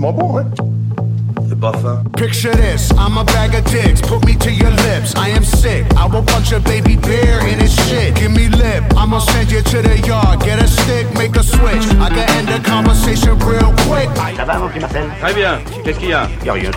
[0.00, 0.42] crissement bon, ouais.
[1.48, 2.02] C'est pas fin.
[2.16, 5.14] Picture this, I'm a bag of dicks, put me to your lips.
[5.16, 8.14] I am sick, I will punch a baby bear in his shit.
[8.14, 10.40] Give me lip, I'ma send you to the yard.
[10.40, 11.84] Get a stick, make a switch.
[12.00, 14.08] I can end the conversation real quick.
[14.36, 15.58] Ça va, mon petit Marcel Très bien.
[15.84, 16.70] Qu'est-ce qu'il y a Y'a rien,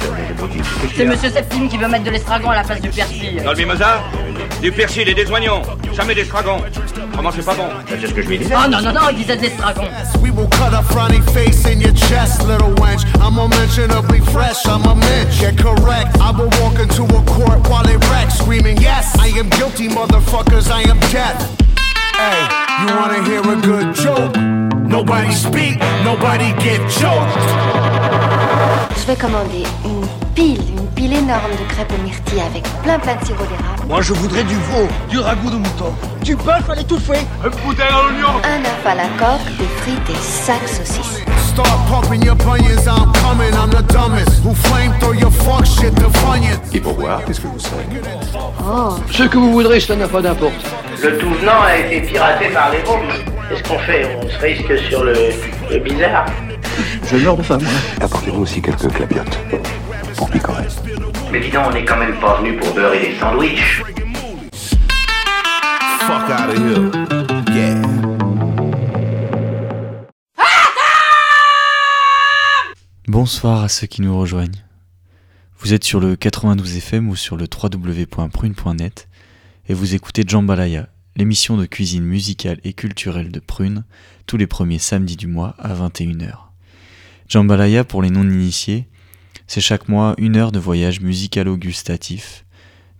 [0.96, 3.42] C'est Monsieur Septime qui veut mettre de l'estragon à la place du persil.
[3.44, 4.02] Dans le mimosa
[4.62, 5.62] Du persil et des oignons.
[5.94, 6.58] Jamais d'estragon.
[7.16, 8.54] Comment c'est pas bon C'est ce que je lui disais.
[8.56, 9.84] Oh non, non, non, il disait de l'estragon.
[10.22, 13.04] We will cut a frowny face in your chest, little wench.
[13.22, 15.40] I'm unmentionably fresh, I'm a mensch.
[15.40, 16.18] Get correct.
[16.20, 20.70] I will walk into a court while it wrecks, screaming, Yes, I am guilty, motherfuckers,
[20.72, 21.40] I am death.
[22.16, 22.48] Hey,
[22.82, 24.36] you wanna hear a good joke?
[24.88, 27.38] Nobody speak, nobody get choked.
[28.96, 33.26] Je vais commander une pile, une pile énorme de crêpes myrtilles avec plein plein de
[33.26, 33.84] sirop d'érable.
[33.88, 37.20] Moi, je voudrais du veau, du ragoût de mouton, du bœuf à l'étouffée.
[37.44, 41.22] Un œuf à la coque, des frites et sacs saucisses.
[41.48, 44.42] Start pumping your bunions, I'm coming, I'm the dumbest.
[44.44, 46.60] Who flame throw your fuck shit to funyuns.
[46.74, 47.84] Et pour boire, qu'est-ce que vous savez
[48.66, 50.64] Oh, Ce que vous voudrez, cela n'a pas d'importance.
[51.04, 53.02] Le tout venant a été piraté par les Roms.
[53.50, 54.18] Qu'est-ce qu'on fait?
[54.24, 55.14] On se risque sur le,
[55.70, 56.26] le bizarre.
[57.12, 57.70] Je meurs de faim, moi.
[58.02, 59.38] Apportez-vous aussi quelques clapiotes.
[60.18, 60.68] Pour picorer.
[61.32, 63.82] Mais dis donc, on n'est quand même pas venu pour beurrer des sandwichs.
[66.02, 66.92] Fuck out of here.
[67.56, 67.82] Yeah.
[73.08, 74.64] Bonsoir à ceux qui nous rejoignent.
[75.60, 79.08] Vous êtes sur le 92 FM ou sur le www.prune.net
[79.70, 83.86] et vous écoutez Jambalaya, l'émission de cuisine musicale et culturelle de Prune,
[84.26, 86.34] tous les premiers samedis du mois à 21h.
[87.30, 88.88] Jambalaya, pour les non-initiés,
[89.48, 92.46] c'est chaque mois une heure de voyage musicalo-gustatif,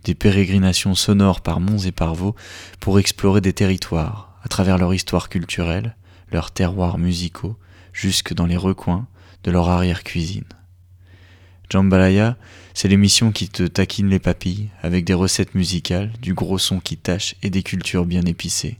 [0.04, 2.34] des pérégrinations sonores par monts et par vaux
[2.80, 5.96] pour explorer des territoires à travers leur histoire culturelle,
[6.30, 7.56] leurs terroirs musicaux,
[7.92, 9.06] jusque dans les recoins
[9.44, 10.44] de leur arrière-cuisine.
[11.70, 12.36] Jambalaya,
[12.74, 16.96] c'est l'émission qui te taquine les papilles avec des recettes musicales, du gros son qui
[16.96, 18.78] tâche et des cultures bien épicées.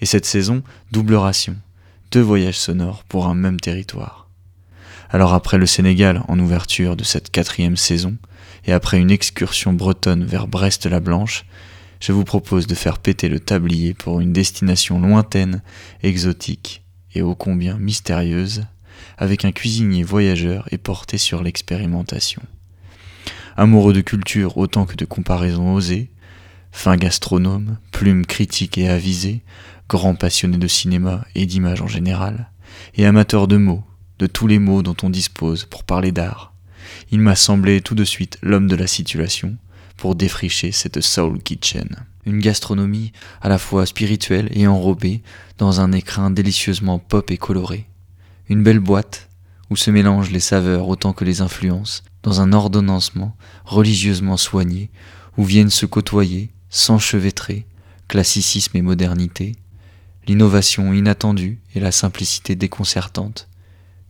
[0.00, 1.56] Et cette saison, double ration,
[2.10, 4.21] deux voyages sonores pour un même territoire.
[5.14, 8.16] Alors après le Sénégal en ouverture de cette quatrième saison,
[8.64, 11.44] et après une excursion bretonne vers Brest-la-Blanche,
[12.00, 15.60] je vous propose de faire péter le tablier pour une destination lointaine,
[16.02, 16.82] exotique
[17.14, 18.64] et ô combien mystérieuse,
[19.18, 22.40] avec un cuisinier voyageur et porté sur l'expérimentation.
[23.58, 26.10] Amoureux de culture autant que de comparaisons osées,
[26.70, 29.42] fin gastronome, plume critique et avisée,
[29.90, 32.50] grand passionné de cinéma et d'image en général,
[32.94, 33.84] et amateur de mots,
[34.22, 36.52] de tous les mots dont on dispose pour parler d'art,
[37.10, 39.56] il m'a semblé tout de suite l'homme de la situation
[39.96, 41.88] pour défricher cette Soul Kitchen.
[42.24, 45.22] Une gastronomie à la fois spirituelle et enrobée
[45.58, 47.88] dans un écrin délicieusement pop et coloré.
[48.48, 49.28] Une belle boîte
[49.70, 54.88] où se mélangent les saveurs autant que les influences, dans un ordonnancement religieusement soigné,
[55.36, 57.66] où viennent se côtoyer, s'enchevêtrer,
[58.06, 59.56] classicisme et modernité,
[60.28, 63.48] l'innovation inattendue et la simplicité déconcertante,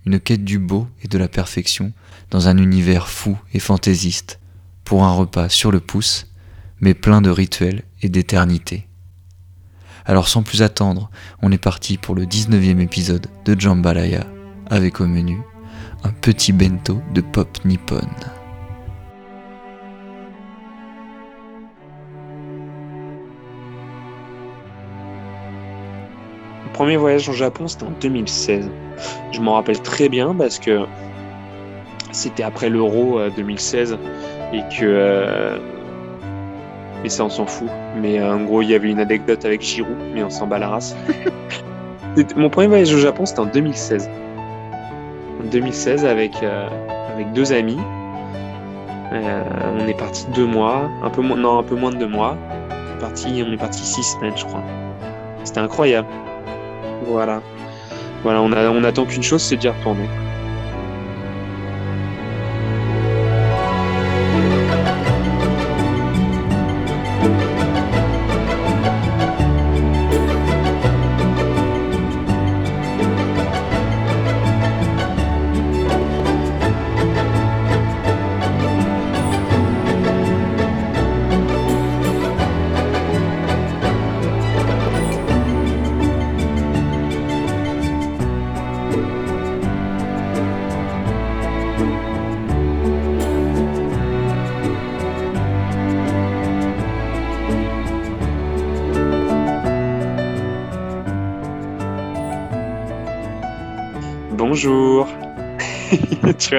[0.07, 1.93] une quête du beau et de la perfection
[2.31, 4.41] dans un univers fou et fantaisiste,
[4.85, 6.27] pour un repas sur le pouce,
[6.81, 8.89] mais plein de rituels et d'éternité.
[10.05, 11.11] Alors sans plus attendre,
[11.43, 14.27] on est parti pour le 19e épisode de Jambalaya,
[14.69, 15.39] avec au menu
[16.05, 18.09] un petit bento de pop nippon.
[26.73, 28.69] Premier voyage au Japon, c'était en 2016.
[29.33, 30.81] Je m'en rappelle très bien parce que
[32.13, 33.99] c'était après l'Euro euh, 2016
[34.53, 34.83] et que.
[34.83, 35.59] euh,
[37.05, 37.69] Et ça, on s'en fout.
[38.01, 40.59] Mais euh, en gros, il y avait une anecdote avec Giroud, mais on s'en bat
[40.59, 40.95] la race.
[42.37, 44.09] Mon premier voyage au Japon, c'était en 2016.
[45.41, 46.69] En 2016, avec, euh,
[47.15, 47.79] avec deux amis.
[49.13, 49.43] Euh,
[49.79, 52.37] on est parti deux mois, un peu moins, non, un peu moins de deux mois.
[52.71, 54.63] On est parti, on est parti six semaines, je crois.
[55.45, 56.09] C'était incroyable.
[57.07, 57.43] Voilà.
[58.23, 60.09] Voilà, on, a, on attend qu'une chose, c'est d'y retourner.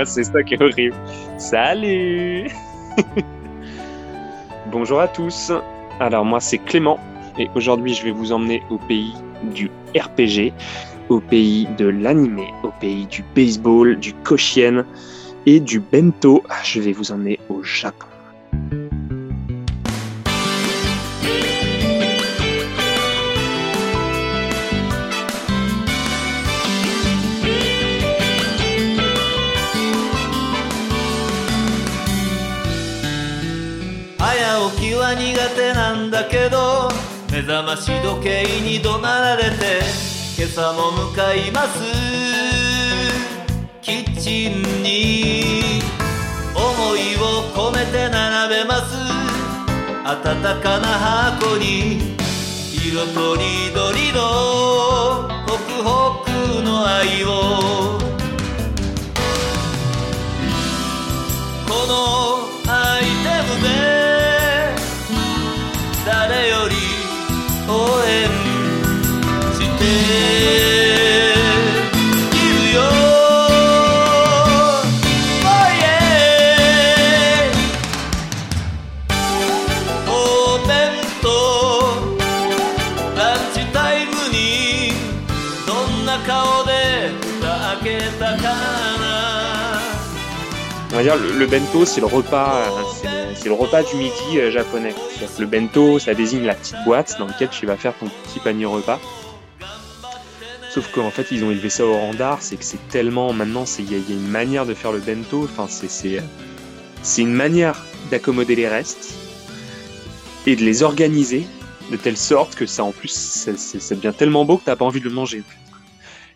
[0.05, 0.95] C'est ça qui est horrible.
[1.37, 2.49] Salut
[4.71, 5.51] Bonjour à tous.
[5.99, 6.99] Alors moi c'est Clément
[7.37, 9.13] et aujourd'hui je vais vous emmener au pays
[9.43, 10.51] du RPG,
[11.09, 14.83] au pays de l'anime, au pays du baseball, du koshien
[15.45, 16.43] et du bento.
[16.63, 18.12] Je vais vous emmener au Japon.
[35.15, 36.89] 苦手なんだけど
[37.31, 39.81] 目覚まし時計に怒鳴られて
[40.37, 41.79] 今朝も向かいます。
[43.81, 45.81] キッチンに
[46.55, 48.95] 思いを込めて並べます。
[50.05, 52.15] 温かな箱に
[52.73, 54.19] 色とりどりの
[55.47, 57.82] ホクホクの愛を。
[91.03, 92.63] Le, bento c'est le repas,
[93.35, 94.95] c'est le, repas du midi euh, japonais.
[95.37, 98.65] Le bento ça désigne la petite boîte dans laquelle tu vas faire ton petit panier
[98.65, 98.99] repas.
[100.69, 103.65] Sauf qu'en fait ils ont élevé ça au rang d'art, c'est que c'est tellement maintenant
[103.79, 108.67] il y, a- une manière de faire le bento, enfin c'est une manière d'accommoder les
[108.67, 109.13] restes
[110.45, 111.45] et de les organiser
[111.91, 115.01] de telle sorte que ça en plus ça, devient tellement beau que t'as pas envie
[115.01, 115.43] de le manger.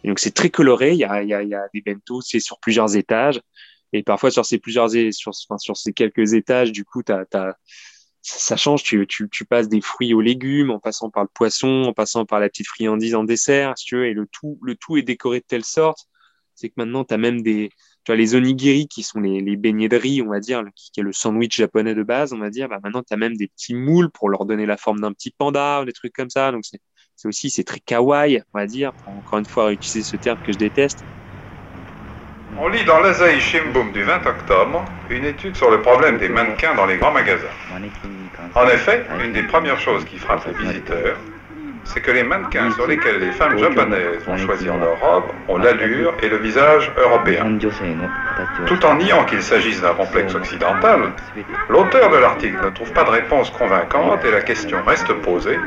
[0.03, 2.95] Et donc c'est très coloré, il y a, y, a, des bento, c'est sur plusieurs
[2.95, 3.39] étages.
[3.93, 7.53] Et parfois sur ces plusieurs sur, enfin, sur ces quelques étages, du coup, t'as, t'as,
[8.21, 8.83] ça change.
[8.83, 12.25] Tu, tu, tu passes des fruits aux légumes, en passant par le poisson, en passant
[12.25, 14.07] par la petite friandise en dessert, si tu veux.
[14.07, 16.07] Et le tout, le tout est décoré de telle sorte,
[16.55, 17.69] c'est que maintenant t'as même des,
[18.03, 20.99] tu vois, les onigiri qui sont les, les beignets de riz, on va dire, qui,
[20.99, 22.67] est le sandwich japonais de base, on va dire.
[22.69, 25.81] Bah maintenant t'as même des petits moules pour leur donner la forme d'un petit panda,
[25.81, 26.51] ou des trucs comme ça.
[26.51, 26.81] Donc c'est,
[27.15, 28.93] c'est aussi, c'est très kawaii, on va dire.
[29.03, 31.05] Pour encore une fois utiliser ce terme que je déteste.
[32.59, 36.73] On lit dans l'Asahi Shimbun du 20 octobre une étude sur le problème des mannequins
[36.73, 37.45] dans les grands magasins.
[38.55, 41.17] En effet, une des premières choses qui frappe les visiteurs,
[41.83, 46.13] c'est que les mannequins sur lesquels les femmes japonaises vont choisir leur robe ont l'allure
[46.21, 47.57] et le visage européen.
[48.65, 51.11] Tout en niant qu'il s'agisse d'un complexe occidental,
[51.69, 55.59] l'auteur de l'article ne trouve pas de réponse convaincante et la question reste posée.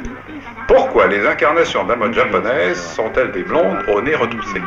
[0.66, 4.60] Pourquoi les incarnations de la mode japonaise sont-elles des blondes au nez retroussé?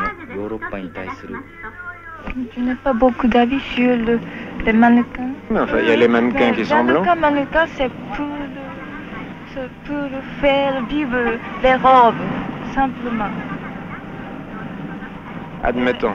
[2.56, 4.18] Je n'ai pas beaucoup d'avis sur le,
[4.64, 5.30] les mannequins?
[5.50, 7.04] Mais enfin, il y a les mannequins qui sont blancs.
[7.06, 10.08] Mannequin, mannequin, c'est pour, le- pour
[10.40, 11.16] faire vivre
[11.62, 12.14] les robes,
[12.74, 13.30] simplement.
[15.62, 16.14] Admettons.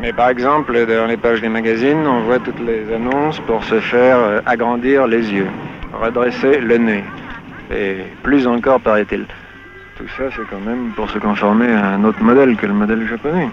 [0.00, 3.80] Mais par exemple, dans les pages des magazines, on voit toutes les annonces pour se
[3.80, 5.48] faire euh, agrandir les yeux,
[5.92, 7.04] redresser le nez.
[7.70, 9.26] Et plus encore, paraît-il.
[9.96, 13.06] Tout ça, c'est quand même pour se conformer à un autre modèle que le modèle
[13.06, 13.48] japonais.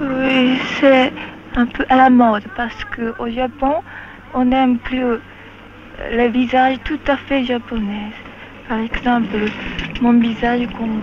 [0.00, 1.12] Oui, c'est
[1.56, 3.82] un peu à la mode parce qu'au Japon,
[4.34, 5.02] on n'aime plus
[6.12, 8.12] le visage tout à fait japonais.
[8.68, 9.36] Par exemple,
[10.00, 11.00] mon visage comme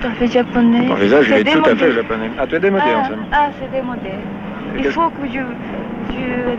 [0.00, 0.86] tout à fait japonais.
[0.86, 2.30] Ton visage, il est tout à fait japonais.
[2.38, 3.24] Ah, tu es démodé ah, en somme.
[3.32, 4.10] Ah, c'est démodé.
[4.76, 5.40] Et Il faut que je,
[6.10, 6.56] je,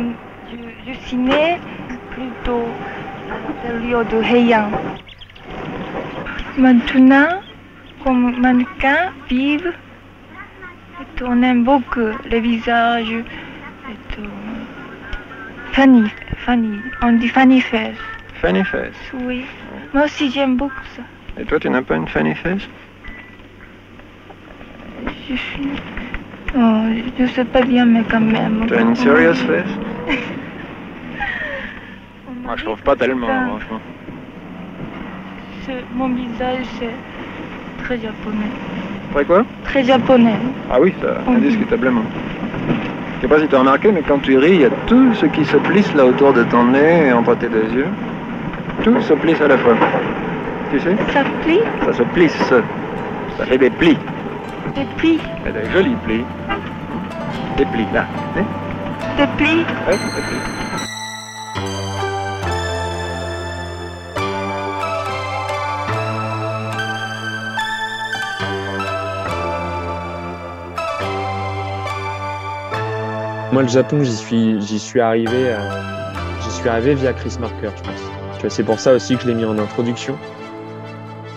[0.52, 1.58] je, je signe
[2.12, 2.66] plutôt
[3.30, 4.70] la période de Heian.
[6.58, 7.42] Maintenant,
[8.04, 9.72] comme mannequin vivent,
[11.22, 13.12] on aime beaucoup les visages.
[13.12, 13.96] Et
[15.74, 16.10] funny,
[16.46, 17.98] funny, on dit funny face.
[18.36, 18.96] Funny face.
[19.26, 19.46] Oui,
[19.94, 21.04] moi aussi j'aime beaucoup ça.
[21.40, 22.68] Et toi, tu n'as pas une funny face
[25.30, 25.70] Je suis...
[26.56, 26.84] Oh,
[27.18, 28.66] je sais pas bien, mais quand même.
[28.68, 29.80] Tu as une serious face
[32.44, 33.80] Moi, je trouve pas tellement, franchement.
[35.96, 36.92] Mon visage, c'est
[37.84, 38.50] très japonais.
[39.12, 40.36] Après quoi Très japonais.
[40.72, 42.04] Ah oui, ça, indiscutablement.
[43.18, 45.14] Je sais pas si tu as remarqué, mais quand tu ris, il y a tout
[45.14, 47.88] ce qui se plisse là autour de ton nez et entre tes deux yeux.
[48.84, 49.76] Tout se plisse à la fois.
[50.72, 52.54] Tu sais Ça plie Ça se plisse.
[53.38, 53.98] Ça fait des plis.
[54.76, 56.24] Des plis des jolis plis.
[57.58, 58.06] Des plis, là.
[58.38, 58.44] Hein
[59.18, 60.63] Des plis Ouais, des plis.
[73.54, 75.60] Moi, le Japon, j'y suis, j'y suis arrivé, euh,
[76.42, 78.52] j'y suis arrivé via Chris Marker, je pense.
[78.52, 80.18] C'est pour ça aussi que je l'ai mis en introduction.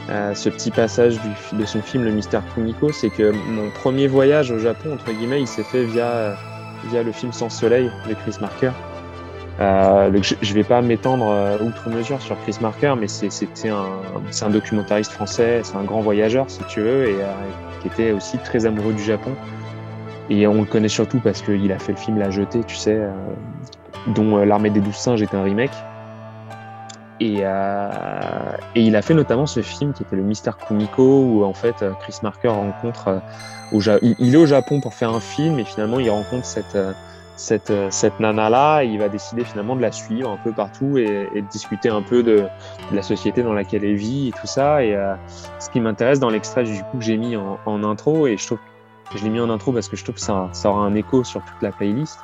[0.08, 1.20] Euh, ce petit passage
[1.52, 5.42] de son film Le Mystère Kumiko, c'est que mon premier voyage au Japon, entre guillemets,
[5.42, 6.38] il s'est fait via,
[6.86, 8.72] via le film Sans Soleil de Chris Marker.
[9.60, 13.84] Euh, je, je vais pas m'étendre euh, outre mesure sur Chris Marker, mais c'est un,
[14.40, 17.32] un documentariste français, c'est un grand voyageur, si tu veux, et euh,
[17.82, 19.32] qui était aussi très amoureux du Japon.
[20.28, 22.96] Et on le connaît surtout parce qu'il a fait le film La Jetée, tu sais,
[22.96, 23.10] euh,
[24.08, 25.72] dont L'Armée des Douze Singes est un remake.
[27.18, 27.90] Et, euh,
[28.74, 31.84] et, il a fait notamment ce film qui était le Mystère Kumiko, où en fait
[32.00, 33.22] Chris Marker rencontre.
[33.72, 36.76] Au il, est au Japon pour faire un film, et finalement il rencontre cette,
[37.36, 41.42] cette, cette nana-là, il va décider finalement de la suivre un peu partout et, et
[41.42, 42.46] de discuter un peu de,
[42.92, 44.82] la société dans laquelle elle vit et tout ça.
[44.82, 45.14] Et euh,
[45.58, 48.46] ce qui m'intéresse dans l'extrait du coup que j'ai mis en, en, intro, et je
[48.46, 48.58] trouve
[49.14, 51.44] je l'ai mis en intro parce que je trouve que ça, aura un écho sur
[51.44, 52.18] toute la playlist.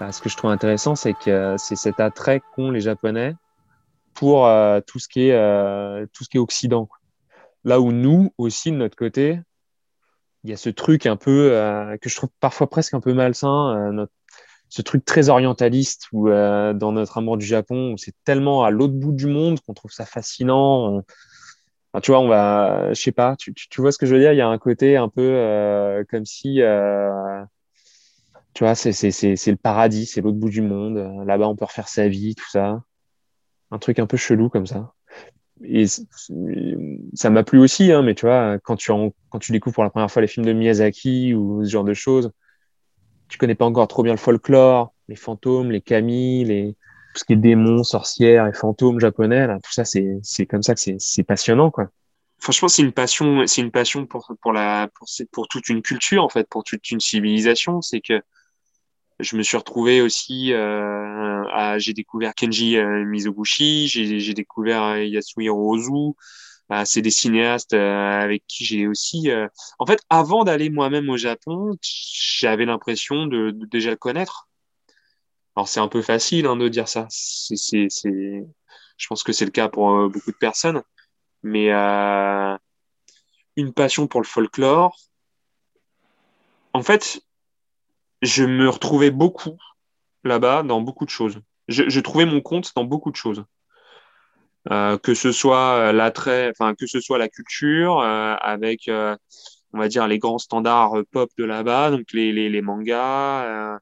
[0.00, 3.34] Euh, ce que je trouve intéressant, c'est que c'est cet attrait qu'ont les Japonais
[4.14, 6.88] pour euh, tout ce qui est euh, tout ce qui est Occident.
[7.64, 9.40] Là où nous aussi de notre côté,
[10.46, 13.12] il y a ce truc un peu euh, que je trouve parfois presque un peu
[13.12, 14.06] malsain, euh,
[14.68, 18.70] ce truc très orientaliste où euh, dans notre amour du Japon, où c'est tellement à
[18.70, 21.02] l'autre bout du monde qu'on trouve ça fascinant.
[22.02, 24.20] Tu vois, on va, je sais pas, tu, tu, tu, vois ce que je veux
[24.20, 24.32] dire?
[24.32, 26.60] Il y a un côté un peu comme si,
[28.54, 31.24] tu vois, c'est le paradis, c'est l'autre bout du monde.
[31.26, 32.82] Là-bas, on peut refaire sa vie, tout ça.
[33.70, 34.94] Un truc un peu chelou comme ça
[35.64, 39.74] et ça m'a plu aussi, hein, mais tu vois, quand tu, en, quand tu découvres
[39.74, 42.30] pour la première fois les films de Miyazaki ou ce genre de choses,
[43.28, 46.76] tu connais pas encore trop bien le folklore, les fantômes, les kami, les,
[47.16, 50.74] tout ce qui est démons, sorcières et fantômes japonais, là, tout ça, c'est, comme ça
[50.74, 51.88] que c'est, c'est passionnant, quoi.
[52.38, 56.22] Franchement, c'est une passion, c'est une passion pour, pour la, pour, pour toute une culture,
[56.22, 57.80] en fait, pour toute une civilisation.
[57.80, 58.20] C'est que
[59.18, 65.04] je me suis retrouvé aussi euh, à j'ai découvert Kenji euh, Mizoguchi, j'ai découvert euh,
[65.04, 66.14] Yasuhiro Ozu.
[66.68, 69.30] Bah, c'est des cinéastes euh, avec qui j'ai aussi.
[69.30, 74.48] Euh, en fait, avant d'aller moi-même au Japon, j'avais l'impression de, de, déjà le connaître.
[75.56, 77.06] Alors c'est un peu facile hein, de dire ça.
[77.10, 77.88] C'est.
[78.98, 80.82] Je pense que c'est le cas pour euh, beaucoup de personnes.
[81.42, 81.70] Mais
[83.56, 84.96] une passion pour le folklore.
[86.72, 87.20] En fait,
[88.22, 89.56] je me retrouvais beaucoup
[90.24, 91.40] là-bas dans beaucoup de choses.
[91.68, 93.44] Je, je, trouvais mon compte dans beaucoup de choses.
[94.72, 99.16] Euh, que ce soit l'attrait, enfin que ce soit la culture euh, avec, euh,
[99.72, 103.78] on va dire les grands standards pop de là-bas, donc les, les, les mangas, euh,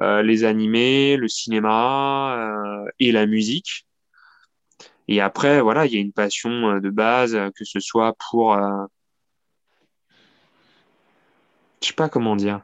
[0.00, 3.86] les animés, le cinéma et la musique.
[5.08, 8.56] Et après, voilà, il y a une passion de base, que ce soit pour,
[11.84, 12.62] je sais pas comment dire,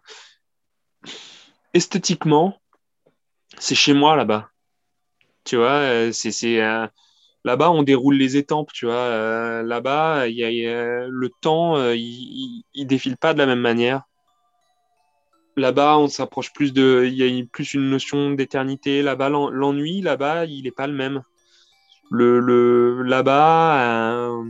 [1.74, 2.58] esthétiquement,
[3.58, 4.48] c'est chez moi là-bas.
[5.44, 6.86] Tu vois, c'est euh,
[7.44, 8.72] là-bas on déroule les étampes.
[8.72, 13.46] Tu vois, euh, là-bas y, y a, le temps, euh, il, défile pas de la
[13.46, 14.02] même manière.
[15.60, 19.02] Là-bas, on s'approche plus de, il y a plus une notion d'éternité.
[19.02, 21.22] Là-bas, l'ennui, là-bas, il est pas le même.
[22.10, 24.44] Le, là-bas, euh,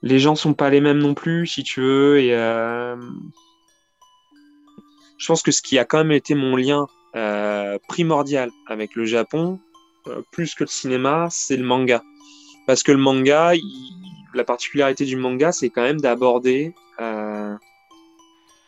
[0.00, 2.96] les gens sont pas les mêmes non plus, si tu veux, euh,
[5.18, 9.04] je pense que ce qui a quand même été mon lien euh, primordial avec le
[9.04, 9.60] Japon,
[10.32, 12.02] plus que le cinéma, c'est le manga.
[12.66, 13.52] Parce que le manga,
[14.34, 16.74] la particularité du manga, c'est quand même d'aborder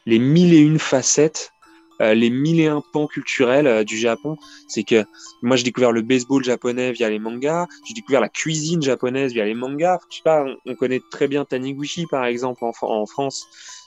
[0.06, 1.52] les mille et une facettes,
[2.00, 4.36] euh, les mille et un pans culturels euh, du Japon.
[4.68, 5.04] C'est que
[5.42, 9.44] moi, j'ai découvert le baseball japonais via les mangas, j'ai découvert la cuisine japonaise via
[9.44, 9.98] les mangas.
[10.10, 13.46] Je sais pas, on, on connaît très bien Taniguchi, par exemple, en, en France.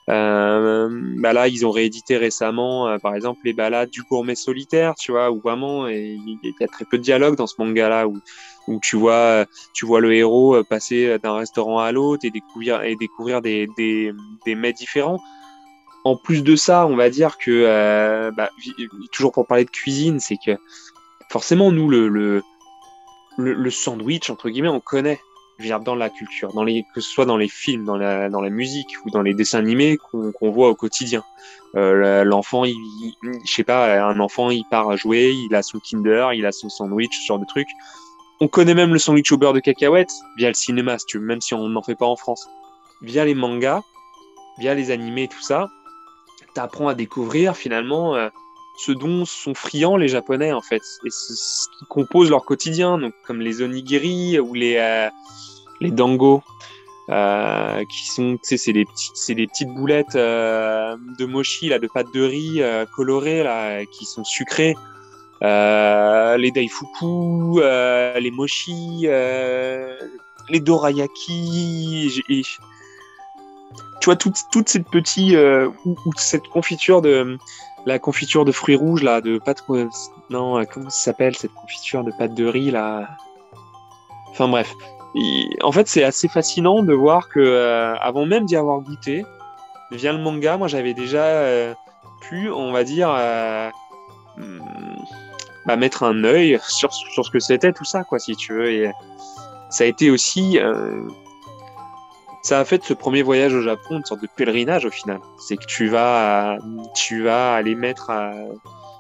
[0.09, 4.95] Euh, bah là, ils ont réédité récemment, euh, par exemple, les balades du gourmet solitaire,
[4.95, 8.17] tu vois, où vraiment il y a très peu de dialogue dans ce manga-là, où,
[8.69, 12.95] où tu vois, tu vois le héros passer d'un restaurant à l'autre et découvrir et
[12.95, 14.13] découvrir des, des,
[14.45, 15.19] des mets différents.
[16.07, 18.49] En plus de ça, on va dire que, euh, bah,
[19.11, 20.55] toujours pour parler de cuisine, c'est que
[21.29, 22.07] forcément, nous, le,
[23.37, 25.19] le, sandwich, entre guillemets, on connaît
[25.83, 28.49] dans la culture, dans les, que ce soit dans les films, dans la, dans la
[28.49, 31.23] musique ou dans les dessins animés qu'on qu voit au quotidien.
[31.75, 33.13] Euh, L'enfant, il, il,
[33.45, 36.53] je sais pas, un enfant, il part à jouer, il a son Kinder, il a
[36.53, 37.67] son sandwich, ce genre de truc.
[38.39, 41.53] On connaît même le sandwich au beurre de cacahuète via le cinéma, veux, même si
[41.53, 42.47] on n'en fait pas en France.
[43.01, 43.81] Via les mangas,
[44.57, 45.67] via les animés, tout ça,
[46.57, 48.29] t'apprends à découvrir finalement euh,
[48.77, 53.13] ce dont sont friands les Japonais en fait, et ce, qui compose leur quotidien, donc
[53.27, 55.07] comme les onigiri ou les euh,
[55.81, 56.41] les dango.
[57.09, 61.87] euh, qui sont, tu sais, c'est des petites, des petites boulettes de mochi là, de
[61.87, 62.61] pâte de riz
[62.95, 64.75] colorées là, qui sont sucrées.
[65.41, 67.61] Les daifuku,
[68.19, 69.05] les mochi,
[70.49, 72.23] les dorayaki,
[73.99, 77.37] tu vois toutes toutes ces petits euh, ou, cette confiture de
[77.85, 79.63] la confiture de fruits rouges là, de pâte
[80.29, 83.07] non, euh, comment ça s'appelle cette confiture de pâte de riz là?
[84.29, 84.73] Enfin bref,
[85.61, 89.25] en fait c'est assez fascinant de voir que euh, avant même d'y avoir goûté,
[89.91, 91.73] via le manga, moi j'avais déjà
[92.21, 93.09] pu, on va dire.
[94.37, 94.61] hum,
[95.65, 98.71] bah, mettre un œil sur, sur ce que c'était tout ça quoi si tu veux
[98.71, 98.89] et
[99.69, 100.57] ça a été aussi
[102.47, 105.19] ça a fait de ce premier voyage au Japon une sorte de pèlerinage au final.
[105.37, 106.57] C'est que tu vas
[106.95, 108.09] tu vas aller mettre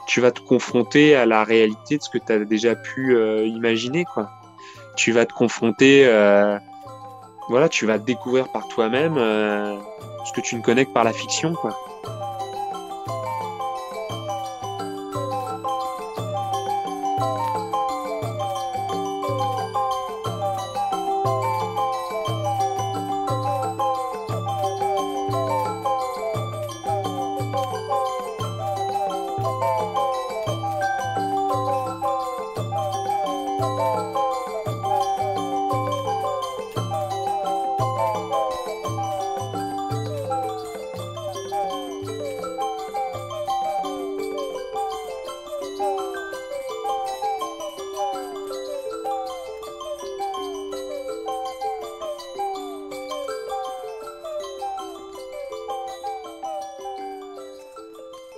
[0.05, 3.45] tu vas te confronter à la réalité de ce que tu as déjà pu euh,
[3.45, 4.29] imaginer quoi.
[4.97, 6.57] Tu vas te confronter euh,
[7.47, 9.77] voilà tu vas découvrir par toi-même euh,
[10.25, 11.69] ce que tu ne connais que par la fiction quoi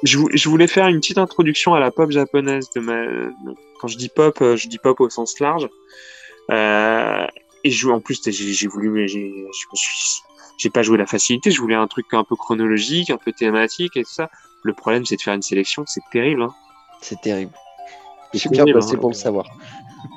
[0.10, 2.70] je, vou- je voulais faire une petite introduction à la pop japonaise.
[3.80, 5.68] Quand je dis pop, euh, je dis pop au sens large.
[6.52, 7.26] Euh,
[7.64, 11.52] et je, en plus, j'ai voulu, mais j'ai pas joué la facilité.
[11.52, 14.30] Je voulais un truc un peu chronologique, un peu thématique et tout ça.
[14.64, 15.84] Le problème, c'est de faire une sélection.
[15.88, 16.44] C'est terrible.
[16.44, 16.54] Hein.
[17.02, 17.52] C'est terrible.
[18.34, 19.00] Je suis bien placé hein.
[19.00, 19.46] pour le savoir.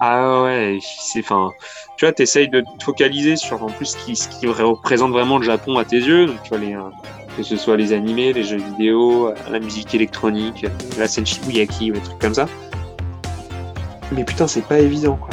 [0.00, 1.50] Ah ouais, c'est, enfin,
[1.96, 5.38] tu vois, t'essayes de te focaliser sur en plus ce qui, ce qui représente vraiment
[5.38, 6.26] le Japon à tes yeux.
[6.26, 6.80] Donc, tu vois, les, euh,
[7.36, 11.26] que ce soit les animés, les jeux vidéo, euh, la musique électronique, euh, la scène
[11.26, 12.46] Shibuyaki ou des trucs comme ça.
[14.12, 15.30] Mais putain, c'est pas évident, quoi.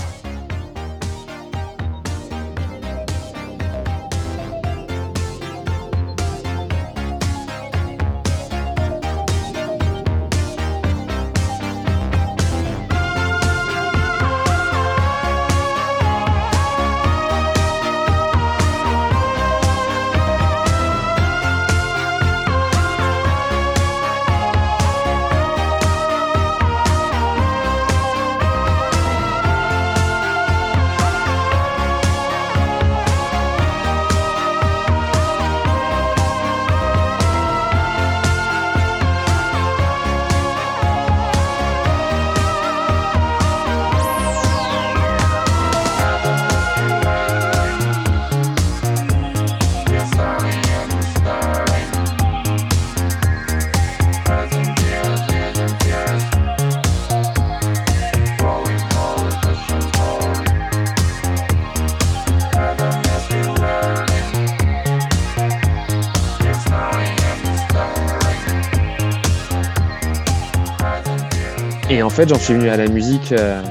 [72.10, 73.62] En fait, j'en suis venu à la musique euh,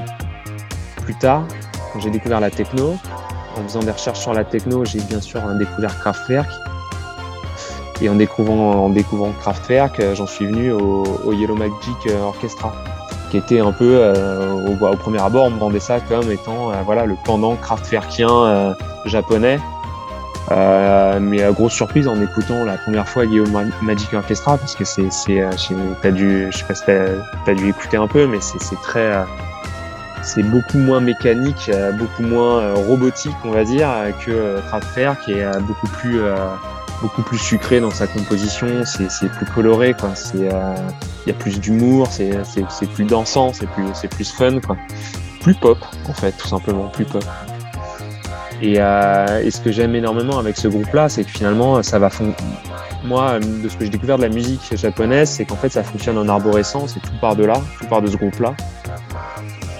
[1.03, 1.43] plus tard,
[1.91, 2.95] quand j'ai découvert la techno.
[3.57, 6.49] En faisant des recherches sur la techno, j'ai bien sûr euh, découvert Kraftwerk.
[8.01, 12.73] Et en découvrant, Kraftwerk, euh, j'en suis venu au, Yellow Magic euh, Orchestra,
[13.29, 14.01] qui était un peu,
[14.69, 18.73] au, premier abord, on me vendait ça comme étant le pendant kraftwerkien
[19.05, 19.59] japonais.
[20.51, 24.83] Euh, mais à grosse surprise en écoutant la première fois Ma- Magic Orchestra, parce que
[24.83, 25.51] c'est, c'est, euh,
[26.01, 28.99] t'as dû, je sais pas si t'as, dû écouter un peu, mais c'est, c'est très,
[28.99, 29.23] euh,
[30.23, 34.61] c'est beaucoup moins mécanique, euh, beaucoup moins euh, robotique, on va dire, euh, que euh,
[34.61, 36.35] Kraftwerk, qui est euh, beaucoup plus, euh,
[37.01, 38.67] beaucoup plus sucré dans sa composition.
[38.85, 40.15] C'est, plus coloré, quoi.
[40.15, 40.75] C'est, euh,
[41.25, 44.59] il y a plus d'humour, c'est, c'est, c'est plus dansant, c'est plus, c'est plus fun,
[44.59, 44.77] quoi.
[45.41, 47.23] Plus pop, en fait, tout simplement, plus pop.
[48.61, 52.09] Et, euh, et ce que j'aime énormément avec ce groupe-là, c'est que finalement, ça va
[52.09, 52.33] fon-
[53.05, 56.17] moi, de ce que j'ai découvert de la musique japonaise, c'est qu'en fait, ça fonctionne
[56.17, 58.53] en arborescence et tout part de là, tout part de ce groupe-là,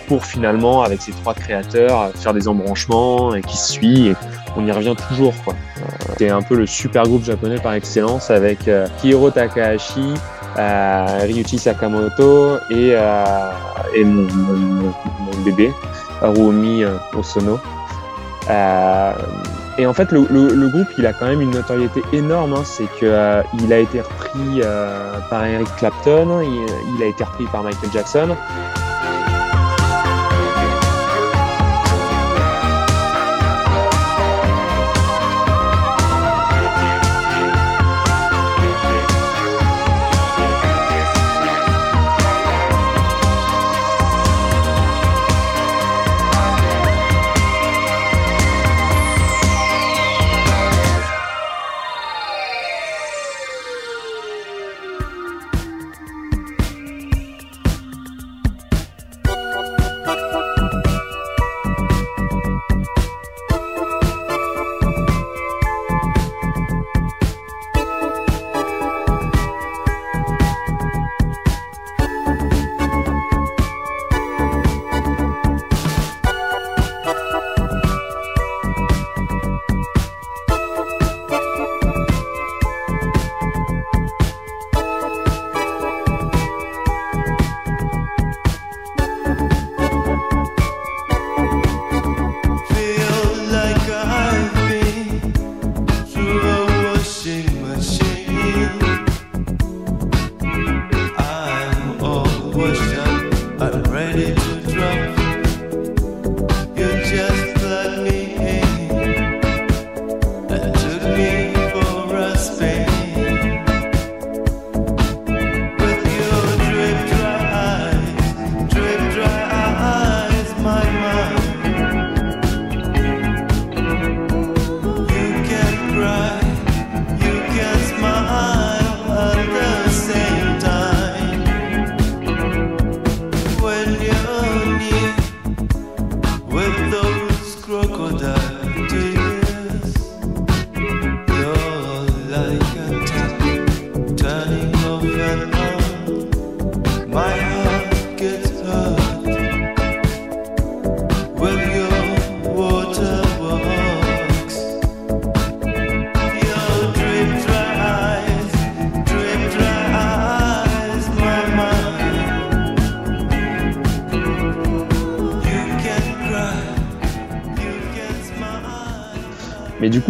[0.07, 4.11] pour finalement, avec ces trois créateurs, faire des embranchements et qui se suivent.
[4.11, 5.53] Et on y revient toujours, quoi.
[5.77, 8.87] Euh, c'est un peu le super groupe japonais par excellence avec euh,
[9.33, 10.13] Takahashi,
[10.57, 13.51] euh, Ryuichi Sakamoto et, euh,
[13.95, 14.27] et mon,
[15.45, 15.71] bébé,
[16.21, 17.59] Harumi euh, Osono.
[18.49, 19.13] Euh,
[19.77, 22.53] et en fait, le, groupe, il a quand même une notoriété énorme.
[22.53, 22.63] Hein.
[22.65, 27.63] C'est qu'il euh, a été repris euh, par Eric Clapton, il, a été repris par
[27.63, 28.35] Michael Jackson.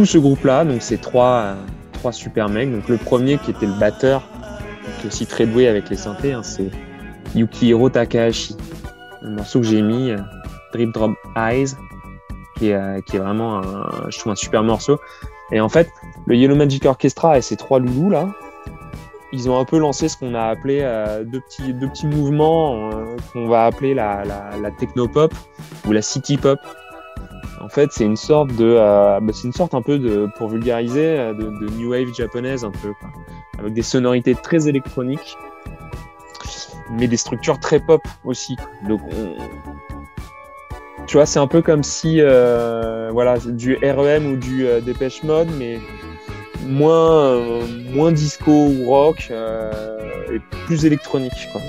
[0.10, 1.56] Ce groupe-là, donc c'est trois,
[1.94, 2.72] trois super mecs.
[2.72, 4.24] Donc le premier qui était le batteur,
[5.00, 6.72] qui est aussi très doué avec les synthés, hein, c'est
[7.36, 8.56] Yukihiro Takahashi.
[9.22, 10.18] Le morceau que j'ai mis, euh,
[10.74, 11.76] Drip Drop Eyes,
[12.58, 15.00] qui est, euh, qui est vraiment un, je trouve un super morceau.
[15.52, 15.90] Et en fait,
[16.26, 18.30] le Yellow Magic Orchestra et ces trois loulous là,
[19.32, 22.90] ils ont un peu lancé ce qu'on a appelé euh, deux, petits, deux petits mouvements
[23.32, 25.32] qu'on va appeler la, la, techno-pop
[25.88, 26.60] ou la city pop.
[27.62, 30.50] En fait, c'est une sorte de, euh, bah, c'est une sorte un peu de, pour
[30.50, 33.10] vulgariser, euh, de, de new wave japonaise un peu, quoi.
[33.60, 35.38] avec des sonorités très électroniques,
[36.92, 38.56] mais des structures très pop aussi.
[38.88, 39.36] Donc, on...
[41.06, 45.24] tu vois, c'est un peu comme si, euh, voilà, du REM ou du euh, Dépêche
[45.24, 45.80] Mode, mais
[46.66, 47.62] moins, euh,
[47.94, 49.32] moins disco ou rock
[50.32, 51.62] et plus électronique, quoi.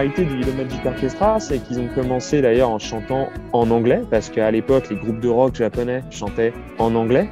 [0.00, 4.30] Particularité du Yellow Magic Orchestra, c'est qu'ils ont commencé d'ailleurs en chantant en anglais, parce
[4.30, 7.28] qu'à l'époque, les groupes de rock japonais chantaient en anglais.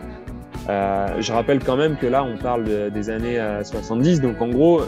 [0.69, 4.49] Euh, je rappelle quand même que là, on parle de, des années 70, donc en
[4.49, 4.83] gros,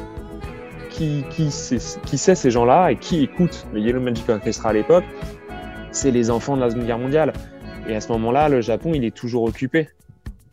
[0.90, 4.72] qui, qui, sait, qui sait ces gens-là et qui écoute le Yellow Magic Orchestra à
[4.72, 5.04] l'époque?
[5.90, 7.32] C'est les enfants de la Seconde Guerre mondiale.
[7.88, 9.88] Et à ce moment-là, le Japon, il est toujours occupé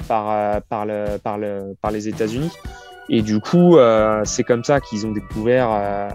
[0.07, 2.51] par, euh, par, le, par, le, par les États-Unis.
[3.09, 6.09] Et du coup, euh, c'est comme ça qu'ils ont découvert euh,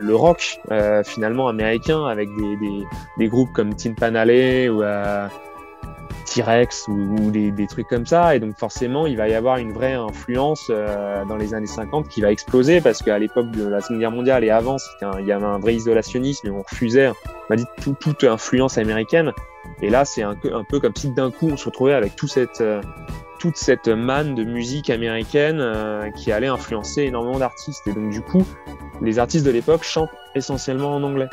[0.00, 2.84] le rock euh, finalement américain avec des, des,
[3.18, 5.26] des, groupes comme Tin Pan Alley ou euh,
[6.26, 8.36] T-Rex ou, ou des, des, trucs comme ça.
[8.36, 12.08] Et donc forcément, il va y avoir une vraie influence euh, dans les années 50
[12.08, 15.26] qui va exploser parce qu'à l'époque de la Seconde Guerre mondiale et avant, un, il
[15.26, 17.14] y avait un vrai isolationnisme et on refusait, on
[17.48, 19.32] m'a dit tout, toute influence américaine.
[19.80, 22.28] Et là, c'est un, un, peu comme si d'un coup on se retrouvait avec tout
[22.28, 22.62] cette
[23.44, 27.86] toute cette manne de musique américaine euh, qui allait influencer énormément d'artistes.
[27.86, 28.42] Et donc du coup,
[29.02, 31.28] les artistes de l'époque chantent essentiellement en anglais.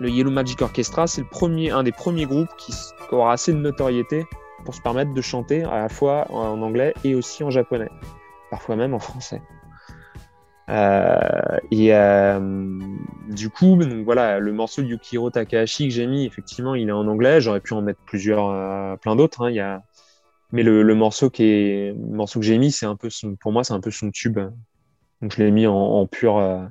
[0.00, 2.74] Le Yellow Magic Orchestra, c'est le premier, un des premiers groupes qui
[3.10, 4.26] aura assez de notoriété
[4.66, 7.88] pour se permettre de chanter à la fois en anglais et aussi en japonais,
[8.50, 9.40] parfois même en français.
[10.68, 12.78] Euh, et euh,
[13.30, 16.92] du coup, donc voilà, le morceau de Yukihiro Takahashi que j'ai mis, effectivement, il est
[16.92, 17.40] en anglais.
[17.40, 19.40] J'aurais pu en mettre plusieurs, plein d'autres.
[19.40, 19.48] Hein.
[19.48, 19.82] Il y a
[20.52, 23.36] mais le, le, morceau qui est le morceau que j'ai mis c'est un peu son,
[23.36, 24.38] pour moi c'est un peu son tube.
[25.20, 26.64] Donc je l'ai mis en, pur euh,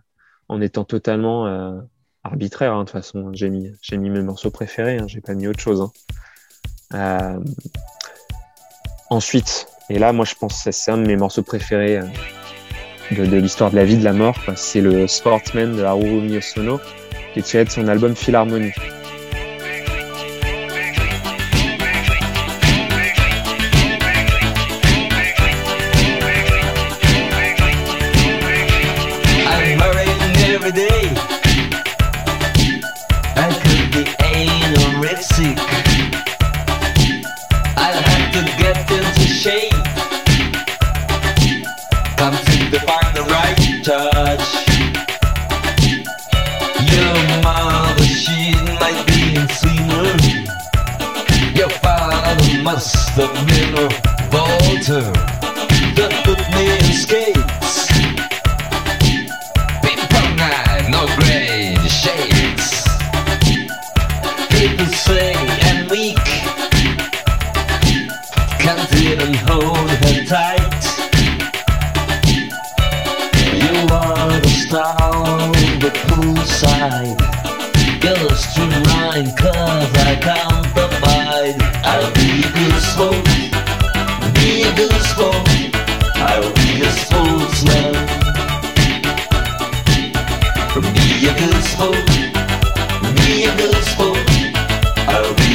[0.47, 1.79] en étant totalement euh,
[2.23, 3.31] arbitraire hein, de toute façon.
[3.33, 5.91] J'ai mis j'ai mis mes morceaux préférés hein, j'ai pas mis autre chose hein.
[6.95, 7.39] euh,
[9.09, 12.05] ensuite et là moi je pense que c'est un de mes morceaux préférés euh,
[13.11, 16.79] de, de l'histoire de la vie de la mort c'est le Sportsman de Haruo Miyosono
[17.33, 18.73] qui est tiré de son album Philharmonie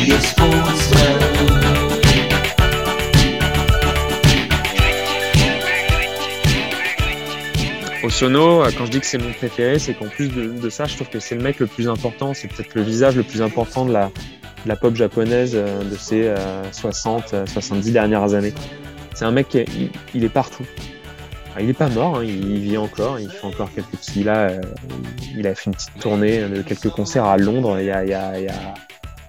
[0.04, 1.20] I'll be a sportsman.
[8.02, 11.08] Osono, quand je dis que c'est mon préféré, c'est qu'en plus de, ça, je trouve
[11.08, 13.92] que c'est le mec le plus important, c'est peut-être le visage le plus important de
[13.92, 18.52] la, pop japonaise euh, de ces euh, 60, 70 dernières années.
[19.14, 19.68] C'est un mec qui est,
[20.14, 20.66] il, est partout.
[21.58, 24.22] Il est pas mort, hein, il, vit encore, il fait encore quelques petits.
[24.22, 24.60] Là, euh,
[25.34, 28.34] il a fait une petite tournée de quelques concerts à Londres il y a,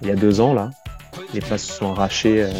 [0.02, 0.70] il y a deux ans là.
[1.32, 2.50] Les places se sont arrachées euh,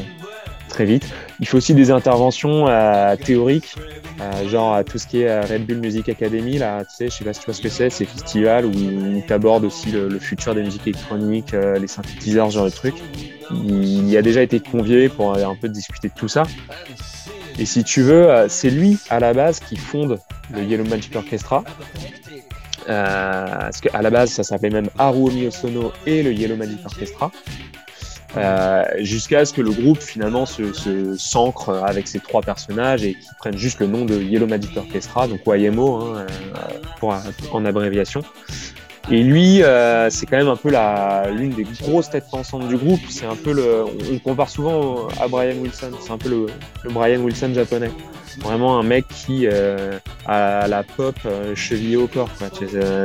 [0.69, 1.07] très vite.
[1.41, 3.75] Il fait aussi des interventions euh, théoriques,
[4.21, 7.25] euh, genre tout ce qui est Red Bull Music Academy, là, tu sais, je sais
[7.25, 8.73] pas si tu vois ce que c'est, c'est festival où,
[9.27, 12.97] tu abordes aussi le, futur des musiques électroniques, les synthétiseurs, ce genre de trucs.
[13.51, 16.45] Il, il, a déjà été convié pour un peu discuter de tout ça.
[17.59, 20.19] Et si tu veux, c'est lui à la base qui fonde
[20.51, 21.65] le Yellow Magic Orchestra.
[22.89, 27.31] Euh, parce qu'à la base, ça s'appelait même Haruo Miyosono et le Yellow Magic Orchestra.
[28.37, 33.15] Euh, jusqu'à ce que le groupe finalement se, se s'ancre avec ces trois personnages et
[33.15, 36.27] qui prennent juste le nom de Yellow Magic Orchestra, donc YMO hein,
[37.01, 37.17] pour,
[37.53, 38.23] en abréviation.
[39.11, 42.77] Et lui, euh, c'est quand même un peu la l'une des grosses têtes pensantes du
[42.77, 43.01] groupe.
[43.09, 45.93] C'est un peu le, on compare souvent à Brian Wilson.
[46.01, 46.47] C'est un peu le,
[46.83, 47.93] le, Brian Wilson japonais.
[48.39, 52.31] Vraiment un mec qui euh, a la pop euh, chevillée au corps.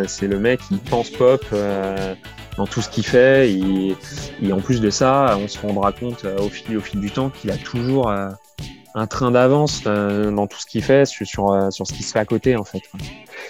[0.08, 2.16] C'est le mec qui pense pop euh,
[2.58, 3.52] dans tout ce qu'il fait.
[3.52, 3.96] Et,
[4.52, 7.58] en plus de ça, on se rendra compte euh, au fil du temps qu'il a
[7.58, 8.30] toujours euh,
[8.94, 12.26] un train d'avance euh, dans tout ce qu'il fait sur ce qui se fait à
[12.26, 12.82] côté en fait.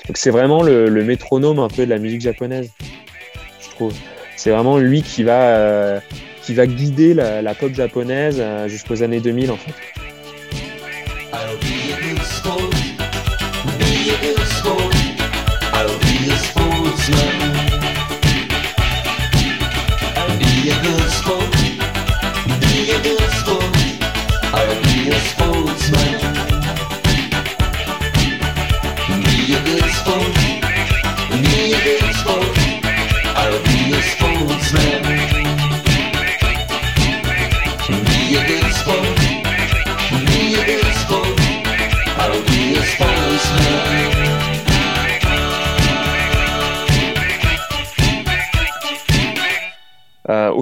[0.08, 2.72] Donc c'est vraiment le, métronome un peu de la musique japonaise,
[3.60, 3.94] je trouve.
[4.36, 6.00] C'est vraiment lui qui va, euh,
[6.44, 9.74] qui va guider la, la pop japonaise euh, jusqu'aux années 2000 en fait.
[16.92, 17.16] Ilusão
[20.42, 21.41] E é a transformação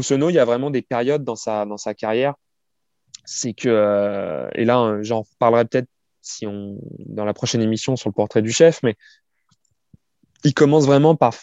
[0.09, 2.33] Sono, il y a vraiment des périodes dans sa, dans sa carrière.
[3.25, 5.87] C'est que, euh, et là, euh, j'en parlerai peut-être
[6.23, 8.95] si on, dans la prochaine émission sur le portrait du chef, mais
[10.43, 11.35] il commence vraiment par,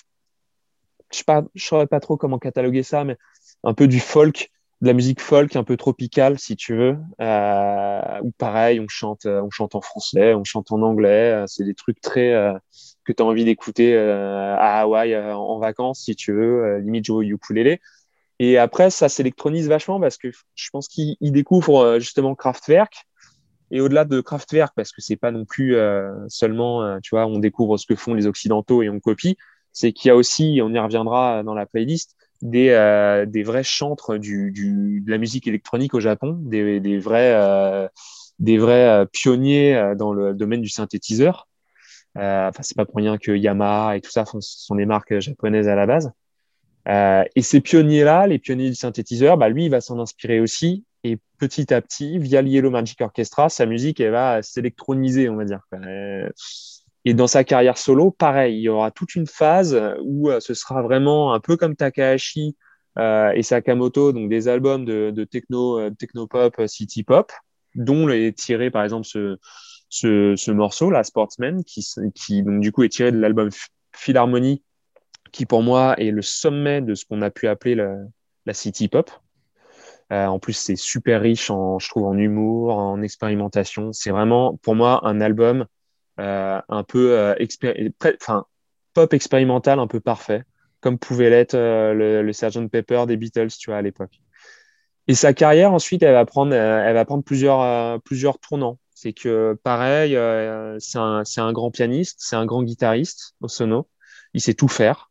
[1.13, 3.17] je ne saurais pas trop comment cataloguer ça, mais
[3.63, 4.51] un peu du folk,
[4.81, 6.99] de la musique folk un peu tropicale, si tu veux.
[7.21, 11.45] Euh, ou pareil, on chante, on chante en français, on chante en anglais.
[11.47, 12.33] C'est des trucs très
[13.05, 17.37] que tu as envie d'écouter à Hawaï en vacances, si tu veux, limite jouer au
[17.37, 17.81] ukulélé.
[18.39, 23.07] Et après, ça s'électronise vachement parce que je pense qu'il découvre euh, justement Kraftwerk.
[23.71, 27.27] Et au-delà de Kraftwerk, parce que c'est pas non plus euh, seulement, euh, tu vois,
[27.27, 29.37] on découvre ce que font les Occidentaux et on copie,
[29.73, 34.19] c'est qu'il y a aussi, on y reviendra dans la playlist, des, des vrais chantres
[34.19, 37.91] du, du, de la musique électronique au Japon, des, des vrais,
[38.39, 41.47] des vrais pionniers dans le domaine du synthétiseur.
[42.15, 45.75] enfin, c'est pas pour rien que Yamaha et tout ça sont des marques japonaises à
[45.75, 46.11] la base.
[46.89, 50.85] Euh, et ces pionniers-là, les pionniers du synthétiseur, bah, lui, il va s'en inspirer aussi.
[51.05, 55.37] Et petit à petit, via le Yellow Magic Orchestra, sa musique, elle va s'électroniser, on
[55.37, 55.61] va dire.
[57.05, 60.55] Et dans sa carrière solo, pareil, il y aura toute une phase où euh, ce
[60.55, 62.57] sera vraiment un peu comme Takahashi
[62.99, 67.31] euh, et Sakamoto, donc des albums de, techno, techno pop, city pop,
[67.75, 69.37] dont est tiré par exemple ce,
[69.89, 73.51] ce, ce morceau, la Sportsman, qui, qui donc du coup est tiré de l'album
[73.93, 74.63] Philharmonie
[75.33, 79.11] qui pour moi est le sommet de ce qu'on a pu appeler la, city pop.
[80.13, 83.93] Euh, en plus, c'est super riche, en, je trouve, en humour, en expérimentation.
[83.93, 85.67] C'est vraiment, pour moi, un album
[86.21, 87.35] euh, un peu euh,
[88.21, 88.47] enfin,
[88.95, 90.45] pop expérimental, un peu parfait,
[90.81, 94.21] comme pouvait l'être le, le Sgt Pepper des Beatles, tu vois, à l'époque.
[95.09, 98.79] Et sa carrière, ensuite, elle va prendre, elle va prendre plusieurs, plusieurs tournants.
[98.95, 100.13] C'est que, pareil,
[100.81, 103.89] c'est un, un grand pianiste, c'est un grand guitariste au sono.
[104.35, 105.11] Il sait tout faire.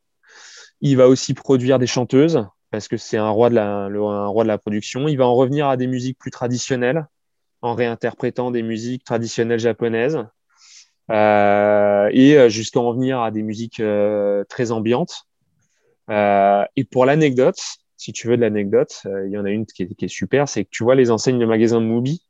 [0.82, 4.44] Il va aussi produire des chanteuses parce que c'est un roi de la, un roi
[4.44, 5.08] de la production.
[5.08, 7.08] Il va en revenir à des musiques plus traditionnelles
[7.62, 10.26] en réinterprétant des musiques traditionnelles japonaises
[11.12, 15.28] euh, et euh, jusqu'à en venir à des musiques euh, très ambiantes.
[16.10, 17.60] et pour l'anecdote,
[17.98, 20.70] si tu veux de l'anecdote, il y en a une qui est, super, c'est que
[20.70, 22.22] tu vois les enseignes de magasins Mubi?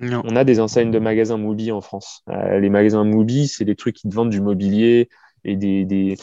[0.00, 2.24] On a des enseignes de magasins Mubi en France.
[2.28, 5.08] les magasins Mubi, c'est des trucs qui te vendent du mobilier
[5.44, 6.16] et des, des,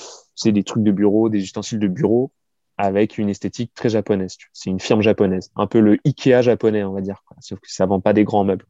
[0.45, 2.31] des trucs de bureau, des ustensiles de bureau
[2.77, 4.37] avec une esthétique très japonaise.
[4.53, 7.23] C'est une firme japonaise, un peu le Ikea japonais, on va dire.
[7.39, 8.65] Sauf que ça vend pas des grands meubles.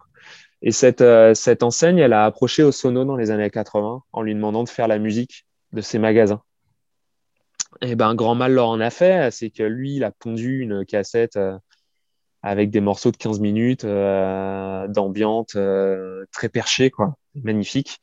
[0.62, 4.34] Et cette, euh, cette enseigne, elle a approché Osono dans les années 80 en lui
[4.34, 6.42] demandant de faire la musique de ses magasins.
[7.82, 10.60] Et ben, un grand mal leur en a fait, c'est que lui, il a pondu
[10.62, 11.58] une cassette euh,
[12.42, 15.58] avec des morceaux de 15 minutes euh, d'ambiance
[16.32, 18.00] très perché, quoi, magnifique.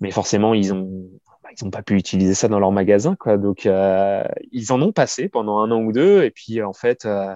[0.00, 1.10] Mais forcément, ils ont
[1.50, 3.36] ils n'ont pas pu utiliser ça dans leur magasin, quoi.
[3.36, 7.04] Donc, euh, ils en ont passé pendant un an ou deux, et puis en fait,
[7.04, 7.34] euh,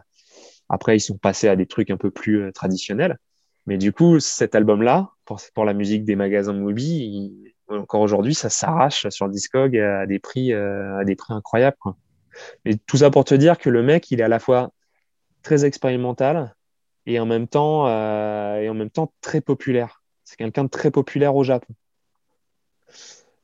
[0.68, 3.18] après, ils sont passés à des trucs un peu plus euh, traditionnels.
[3.66, 8.50] Mais du coup, cet album-là, pour, pour, la musique des magasins Mobi, encore aujourd'hui, ça
[8.50, 11.96] s'arrache sur Discog à des prix, à des prix incroyables, quoi.
[12.64, 14.72] Et tout ça pour te dire que le mec, il est à la fois
[15.42, 16.56] très expérimental
[17.06, 17.86] et en même temps,
[18.58, 20.02] et en même temps très populaire.
[20.24, 21.74] C'est quelqu'un de très populaire au Japon.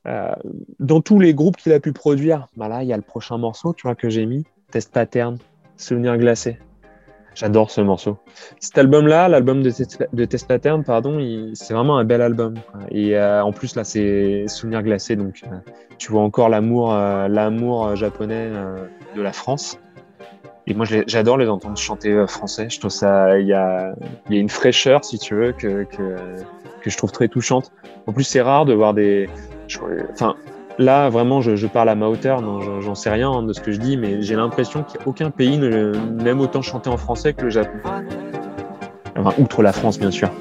[0.09, 0.31] Euh,
[0.79, 3.73] dans tous les groupes qu'il a pu produire, bah il y a le prochain morceau,
[3.73, 5.37] que j'ai mis, Test Pattern,
[5.77, 6.57] Souvenir glacé.
[7.35, 8.17] J'adore ce morceau.
[8.59, 11.19] Cet album-là, l'album de, Test Pattern, pardon,
[11.53, 12.55] c'est vraiment un bel album.
[12.89, 15.55] Et euh, en plus, là, c'est Souvenir glacé, donc euh,
[15.99, 18.49] tu vois encore l'amour, l'amour japonais
[19.15, 19.79] de la France.
[20.65, 22.67] Et moi, j'adore les entendre chanter français.
[22.69, 23.93] Je trouve ça, il y a,
[24.29, 25.85] une fraîcheur, si tu veux, que
[26.83, 27.71] je trouve très touchante.
[28.07, 29.29] En plus, c'est rare de voir des,
[30.77, 32.41] là, vraiment, je, parle à ma hauteur,
[32.81, 36.39] j'en sais rien hein, de ce que je dis, mais j'ai l'impression qu'aucun pays n'aime
[36.39, 37.77] autant chanter en français que le Japon.
[39.17, 40.31] Enfin, outre la France, bien sûr.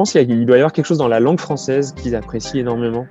[0.00, 3.06] Pense qu'il doit y avoir quelque chose dans la langue française qu'ils apprécient énormément.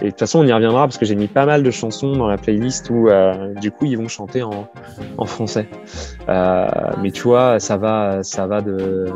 [0.00, 2.16] Et de toute façon, on y reviendra parce que j'ai mis pas mal de chansons
[2.16, 5.68] dans la playlist où, euh, du coup, ils vont chanter en, français.
[6.28, 6.66] Euh,
[7.00, 9.06] mais tu vois, ça va, ça va de,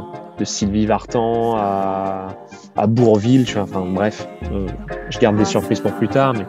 [0.44, 2.28] Sylvie Vartan à,
[2.76, 3.64] à Bourville, tu vois.
[3.64, 4.28] Enfin, bref,
[5.10, 6.46] je garde des surprises pour plus tard, mais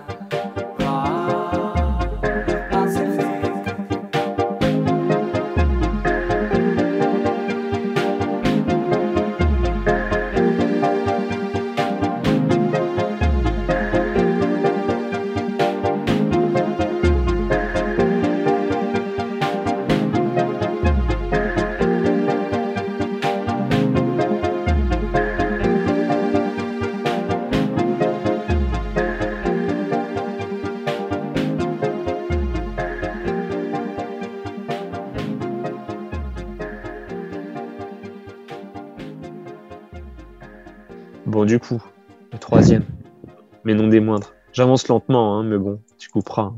[44.60, 46.52] J'avance lentement, hein, mais bon, tu couperas.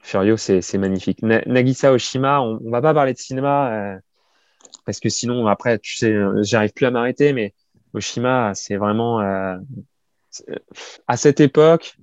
[0.00, 1.20] Furio, c'est magnifique.
[1.20, 3.98] Na- Nagisa Oshima, on, on va pas parler de cinéma, euh,
[4.86, 7.52] parce que sinon, après, tu sais, euh, j'arrive plus à m'arrêter, mais
[7.92, 9.20] Oshima, c'est vraiment.
[9.20, 9.58] euh,
[11.06, 11.98] à cette époque,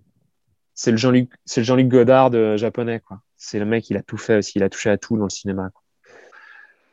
[0.76, 3.22] c'est le Jean-Luc c'est le Jean-Luc Godard japonais, quoi.
[3.36, 5.32] C'est le mec, il a tout fait aussi, il a touché à tout dans le
[5.32, 5.72] cinéma.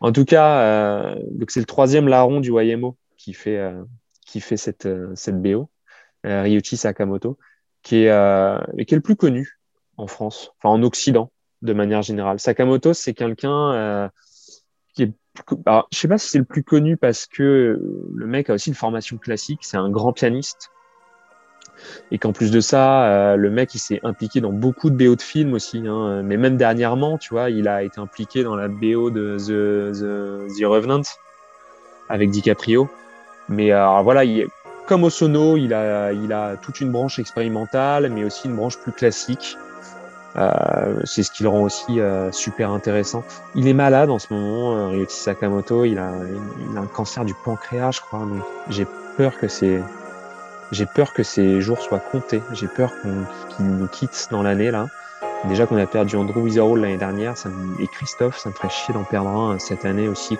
[0.00, 1.14] En tout cas, euh,
[1.48, 3.70] c'est le troisième larron du YMO qui fait,
[4.24, 5.68] qui fait cette, cette BO,
[6.24, 7.36] Ryuichi Sakamoto,
[7.82, 9.58] qui est, euh, qui est le plus connu
[9.96, 11.30] en France, enfin en Occident
[11.62, 12.40] de manière générale.
[12.40, 14.08] Sakamoto, c'est quelqu'un euh,
[14.94, 15.12] qui est,
[15.66, 17.80] alors, je sais pas si c'est le plus connu parce que
[18.14, 20.70] le mec a aussi une formation classique, c'est un grand pianiste.
[22.10, 25.16] Et qu'en plus de ça, euh, le mec, il s'est impliqué dans beaucoup de BO
[25.16, 25.82] de films aussi.
[25.86, 26.22] Hein.
[26.22, 30.58] Mais même dernièrement, tu vois, il a été impliqué dans la BO de The, The,
[30.58, 31.02] The Revenant
[32.10, 32.90] avec DiCaprio.
[33.48, 34.46] Mais alors, voilà, il,
[34.90, 38.90] comme Osono, il a, il a toute une branche expérimentale, mais aussi une branche plus
[38.90, 39.56] classique.
[40.36, 43.22] Euh, c'est ce qui le rend aussi euh, super intéressant.
[43.54, 45.84] Il est malade en ce moment, euh, Ryuichi Sakamoto.
[45.84, 46.10] Il a,
[46.72, 48.18] il a un cancer du pancréas, je crois.
[48.18, 48.84] Donc j'ai
[49.16, 49.80] peur que c'est
[50.72, 52.42] j'ai peur que ces jours soient comptés.
[52.52, 52.90] J'ai peur
[53.56, 54.88] qu'il nous quitte dans l'année là.
[55.44, 57.34] Déjà qu'on a perdu Andrew Witherall l'année dernière,
[57.78, 60.36] et Christophe, ça me ferait chier d'en perdre un cette année aussi.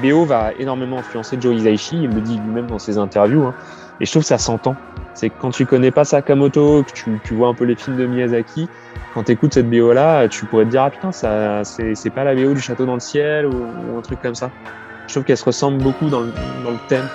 [0.00, 3.54] BO va énormément influencer Joe Hisaishi, il le dit lui-même dans ses interviews, hein,
[4.00, 4.76] et je trouve que ça s'entend.
[5.14, 8.06] C'est que quand tu connais pas Sakamoto, que tu, vois un peu les films de
[8.06, 8.68] Miyazaki,
[9.14, 12.24] quand tu écoutes cette BO là, tu pourrais te dire ah putain ça c'est pas
[12.24, 14.50] la BO du château dans le ciel ou, un truc comme ça.
[15.06, 16.32] Je trouve qu'elle se ressemble beaucoup dans le
[16.88, 17.08] thème.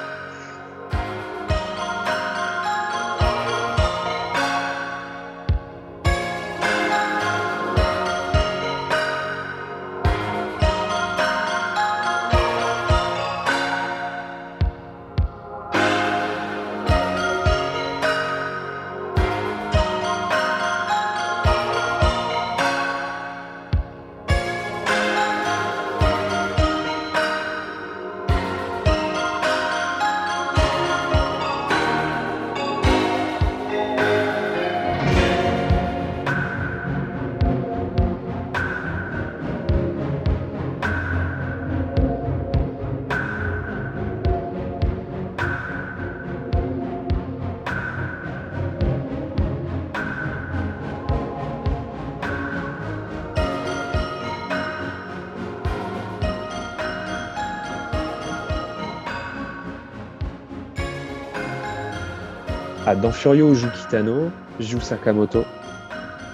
[63.02, 65.43] Dans Furio joue Kitano, joue Sakamoto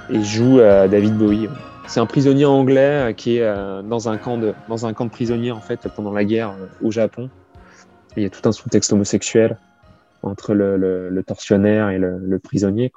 [0.09, 1.49] et joue euh, David Bowie.
[1.87, 5.05] C'est un prisonnier anglais euh, qui est euh, dans un camp de dans un camp
[5.05, 7.29] de prisonniers en fait pendant la guerre au Japon.
[8.15, 9.57] Il y a tout un sous-texte homosexuel.
[10.21, 10.77] entre le,
[11.09, 12.91] le, tortionnaire et le, prisonnier.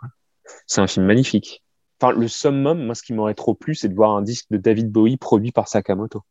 [0.67, 1.63] C'est un film magnifique.
[2.01, 4.59] Enfin, le summum, moi, ce qui m'aurait trop plu, c'est de voir un disque de
[4.59, 6.23] David Bowie produit par Sakamoto.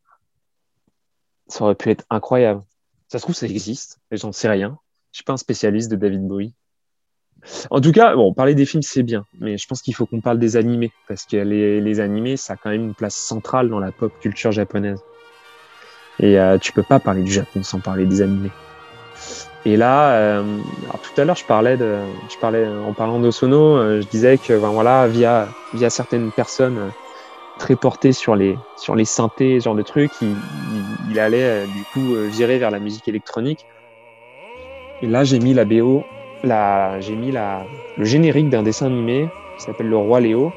[1.47, 2.63] Ça aurait pu être incroyable.
[3.07, 4.77] Ça se trouve, ça existe, mais j'en sais rien.
[5.11, 6.53] Je suis pas un spécialiste de David Bowie.
[7.69, 10.21] En tout cas, bon, parler des films, c'est bien, mais je pense qu'il faut qu'on
[10.21, 13.69] parle des animés, parce que les, les animés, ça a quand même une place centrale
[13.69, 14.99] dans la pop culture japonaise.
[16.19, 18.51] Et euh, tu peux pas parler du Japon sans parler des animés.
[19.65, 21.95] Et là, euh, alors tout à l'heure, je parlais de,
[22.29, 26.77] je parlais en parlant d'Osono, euh, je disais que, ben voilà, via via certaines personnes
[26.77, 26.89] euh,
[27.59, 30.11] très portées sur les sur les synthés, ce genre de trucs,
[31.09, 33.65] il, allait du coup virer vers la musique électronique.
[35.01, 36.03] Et là, j'ai mis la BO,
[36.43, 37.65] j'ai mis la
[37.97, 40.51] le générique d'un dessin animé qui s'appelle Le Roi Léo,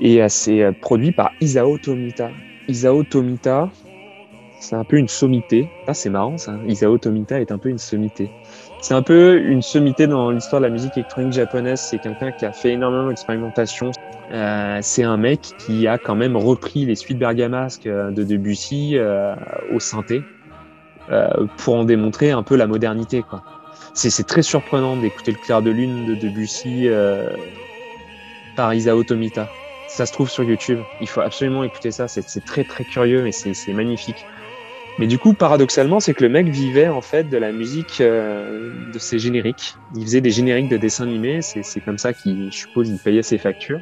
[0.00, 2.30] et euh, c'est euh, produit par Isao Tomita.
[2.68, 3.70] Isao Tomita,
[4.58, 5.68] c'est un peu une sommité.
[5.86, 6.54] Ah, c'est marrant ça.
[6.66, 8.30] Isao Tomita est un peu une sommité.
[8.80, 11.80] C'est un peu une sommité dans l'histoire de la musique électronique japonaise.
[11.80, 13.92] C'est quelqu'un qui a fait énormément d'expérimentation.
[14.32, 18.98] Euh, c'est un mec qui a quand même repris les suites bergamasques de Debussy
[19.72, 20.22] au synthé
[21.58, 23.22] pour en démontrer un peu la modernité.
[23.22, 23.42] quoi.
[23.94, 27.34] C'est très surprenant d'écouter le clair de lune de Debussy euh,
[28.54, 29.52] par Isao Tomita.
[29.86, 30.84] Ça se trouve sur YouTube.
[30.98, 32.08] Il faut absolument écouter ça.
[32.08, 34.26] C'est très très curieux, mais c'est magnifique.
[34.98, 38.70] Mais du coup, paradoxalement, c'est que le mec vivait en fait de la musique euh,
[38.74, 39.80] de ses génériques.
[39.94, 41.40] Il faisait des génériques de dessins animés.
[41.42, 43.80] C'est comme ça qu'il, je suppose, il payait ses factures.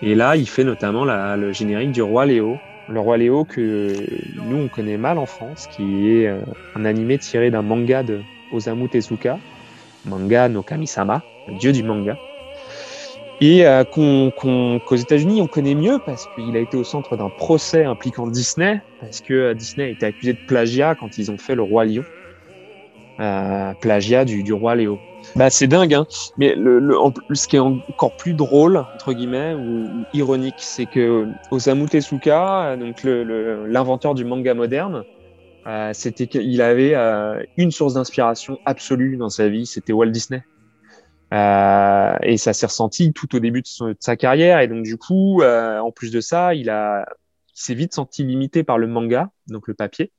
[0.00, 2.62] Et là, il fait notamment la- le générique du Roi Léo.
[2.88, 6.42] Le Roi Léo que nous on connaît mal en France, qui est euh,
[6.74, 9.38] un animé tiré d'un manga de Osamu Tezuka,
[10.04, 11.22] manga no Kami-sama,
[11.58, 12.16] dieu du manga
[13.42, 17.84] et euh, qu'aux États-Unis on connaît mieux parce qu'il a été au centre d'un procès
[17.84, 21.56] impliquant Disney, parce que euh, Disney a été accusé de plagiat quand ils ont fait
[21.56, 22.04] le roi lion,
[23.18, 25.00] euh, plagiat du, roi Léo.
[25.34, 26.06] Bah c'est dingue, hein.
[26.38, 26.96] Mais le,
[27.32, 32.76] ce qui est encore plus drôle entre guillemets ou, ou ironique, c'est que Osamu Tezuka,
[32.76, 35.02] donc l'inventeur du manga moderne,
[35.66, 40.42] euh, c'était qu'il avait euh, une source d'inspiration absolue dans sa vie, c'était Walt Disney.
[41.32, 44.60] Euh, et ça s'est ressenti tout au début de, sa carrière.
[44.60, 47.06] Et donc, du coup, euh, en plus de ça, il a,
[47.48, 50.12] il s'est vite senti limité par le manga, donc le papier.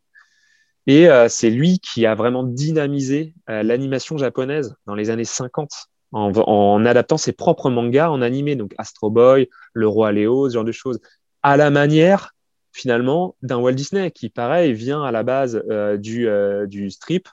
[0.87, 5.71] Et euh, c'est lui qui a vraiment dynamisé l'animation japonaise dans les années 50
[6.11, 10.55] en, en adaptant ses propres mangas en animé, donc Astro Boy, Le Roi Léo, ce
[10.55, 10.99] genre de choses,
[11.41, 12.32] à la manière
[12.73, 17.27] finalement d'un Walt Disney qui, pareil, vient à la base euh, du, euh, du strip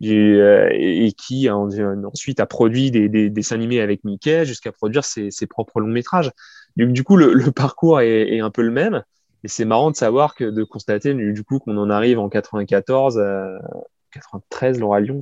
[0.00, 1.68] du, euh, et, qui en-
[2.04, 5.80] ensuite a produit des, des, des dessins animés avec Mickey jusqu'à produire ses, ses propres
[5.80, 6.30] longs métrages.
[6.76, 9.02] Du coup, le, le parcours est, est un peu le même.
[9.44, 13.18] Et c'est marrant de savoir que de constater du coup qu'on en arrive en 94,
[13.18, 13.58] euh,
[14.12, 15.18] 93, Laura Lyon,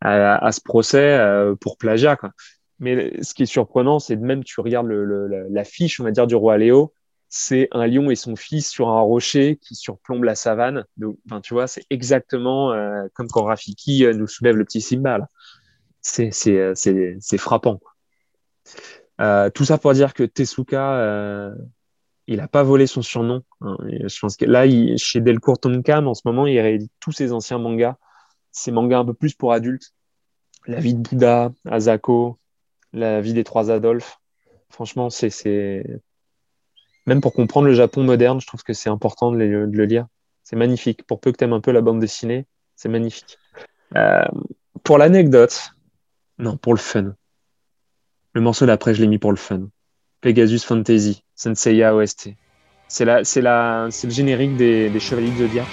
[0.00, 2.16] à, à ce procès euh, pour plagiat.
[2.16, 2.30] Quoi.
[2.78, 6.04] Mais ce qui est surprenant, c'est même tu regardes le, le, la, la fiche, on
[6.04, 6.92] va dire, du roi Léo,
[7.28, 10.84] c'est un lion et son fils sur un rocher qui surplombe la savane.
[10.96, 14.80] Donc, enfin, tu vois, c'est exactement euh, comme quand Rafiki euh, nous soulève le petit
[14.80, 15.28] Simba.
[16.18, 17.80] euh, c'est, frappant.
[19.54, 21.52] tout ça pour dire que Tezuka,
[22.26, 23.42] il n'a pas volé son surnom.
[23.60, 23.76] hein.
[23.88, 24.64] Je pense que là,
[24.96, 27.96] chez Delcourt Tonkam, en ce moment, il réédite tous ses anciens mangas.
[28.52, 29.92] Ces mangas un peu plus pour adultes.
[30.66, 32.38] La vie de Bouddha, Asako,
[32.92, 34.18] la vie des trois Adolphes.
[34.70, 35.30] Franchement, c'est,
[37.08, 40.06] même pour comprendre le Japon moderne, je trouve que c'est important de, de le lire.
[40.44, 41.04] C'est magnifique.
[41.04, 42.46] Pour peu que tu un peu la bande dessinée,
[42.76, 43.38] c'est magnifique.
[43.96, 44.24] Euh,
[44.84, 45.70] pour l'anecdote,
[46.38, 47.14] non, pour le fun.
[48.34, 49.68] Le morceau d'après, je l'ai mis pour le fun.
[50.20, 52.34] Pegasus Fantasy, Senseiya OST.
[52.88, 55.66] C'est le générique des, Chevaliers du Zodiac.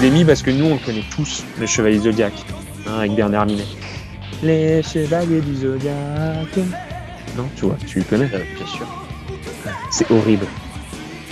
[0.00, 2.32] Je l'ai mis parce que nous, on le connaît tous, les Chevaliers du Zodiac,
[2.86, 3.66] hein, avec Bernard Minet.
[4.42, 6.56] Les Chevaliers du Zodiac.
[7.36, 8.86] Non, tu vois, tu le connais Bien sûr.
[9.90, 10.46] C'est horrible.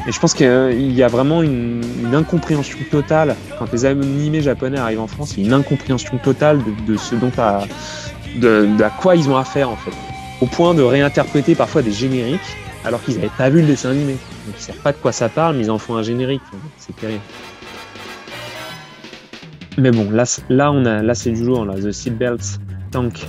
[0.07, 4.79] Et je pense qu'il y a vraiment une, une incompréhension totale quand les animés japonais
[4.79, 5.33] arrivent en France.
[5.39, 7.65] Il y a une incompréhension totale de, de ce dont à,
[8.37, 9.93] de, de à quoi ils ont affaire en fait,
[10.43, 12.41] au point de réinterpréter parfois des génériques
[12.85, 14.13] alors qu'ils n'avaient pas vu le dessin animé.
[14.45, 16.43] Donc ils savent pas de quoi ça parle, mais ils en font un générique.
[16.77, 17.23] C'est terrible.
[19.79, 21.75] Mais bon, là, on a, là c'est du lourd, là.
[21.75, 22.59] The Seatbelts,
[22.91, 23.29] Tank.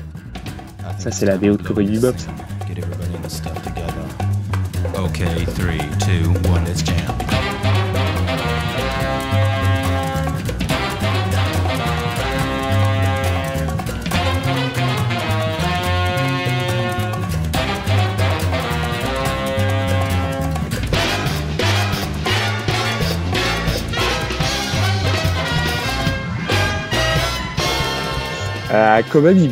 [0.97, 2.31] Ça, c'est la BO de Cowboy Bebop, ça.
[4.97, 5.25] Okay,
[5.55, 5.73] 3,
[6.33, 6.38] 2,
[28.99, 29.49] Euh, Cowboy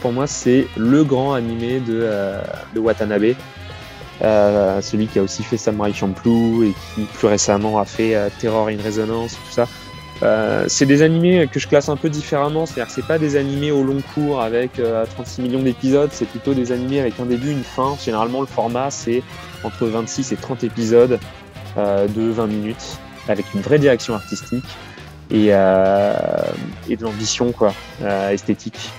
[0.00, 2.42] pour moi, c'est le grand animé de, euh,
[2.74, 3.34] de Watanabe.
[4.22, 8.28] Euh, celui qui a aussi fait Samurai Champloo et qui plus récemment a fait euh,
[8.40, 9.66] Terror in Resonance, tout ça.
[10.68, 13.72] C'est des animés que je classe un peu différemment, c'est-à-dire que c'est pas des animés
[13.72, 17.50] au long cours avec euh, 36 millions d'épisodes, c'est plutôt des animés avec un début,
[17.50, 17.96] une fin.
[18.00, 19.24] Généralement, le format c'est
[19.64, 21.18] entre 26 et 30 épisodes
[21.76, 22.98] de 20 minutes,
[23.28, 24.64] avec une vraie direction artistique
[25.32, 26.14] et, euh,
[26.88, 28.90] et de l'ambition quoi, euh, esthétique.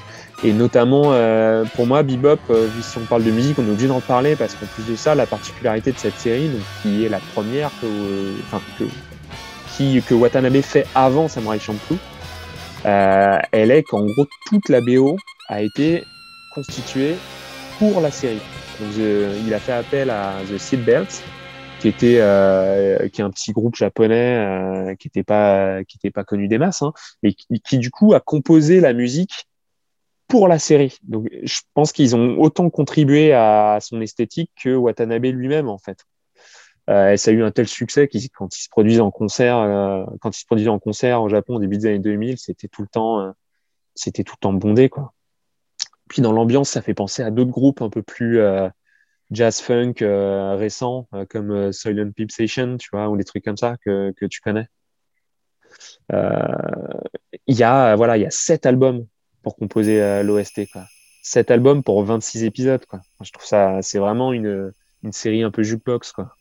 [0.43, 2.41] Et notamment, euh, pour moi, Bebop,
[2.81, 5.15] si on parle de musique, on est obligé d'en parler parce qu'en plus de ça,
[5.15, 7.88] la particularité de cette série, donc, qui est la première que,
[8.47, 8.59] enfin,
[9.71, 11.97] qui, que Watanabe fait avant Samurai Champloo,
[12.84, 15.15] elle est qu'en gros, toute la BO
[15.47, 16.03] a été
[16.53, 17.15] constituée
[17.79, 18.41] pour la série.
[18.81, 21.23] Donc, il a fait appel à The Seatbelts,
[21.84, 26.23] qui était euh, qui est un petit groupe japonais euh, qui était pas qui pas
[26.23, 29.49] connu des masses, hein, mais qui, du coup a composé la musique
[30.29, 30.97] pour la série.
[31.03, 36.05] Donc, je pense qu'ils ont autant contribué à son esthétique que Watanabe lui-même, en fait.
[36.89, 40.05] Euh, ça a eu un tel succès qu'ils, quand ils se produisent en concert, euh,
[40.21, 42.88] quand ils produisaient en concert au Japon au début des années 2000, c'était tout le
[42.88, 43.31] temps, euh,
[43.93, 45.13] c'était tout le temps bondé, quoi.
[46.07, 48.69] Puis dans l'ambiance, ça fait penser à d'autres groupes un peu plus euh,
[49.34, 53.43] jazz funk euh, récents, euh, comme euh, Silent Peep Station, tu vois, ou des trucs
[53.43, 54.67] comme ça que, que tu connais.
[56.11, 56.99] Euh,
[57.47, 59.05] Il y a, voilà, il y a sept albums
[59.41, 60.86] pour composer l'OST, quoi.
[61.23, 63.01] Sept albums pour 26 épisodes, quoi.
[63.21, 64.71] Je trouve ça, c'est vraiment une,
[65.03, 66.36] une série un peu jukebox, quoi.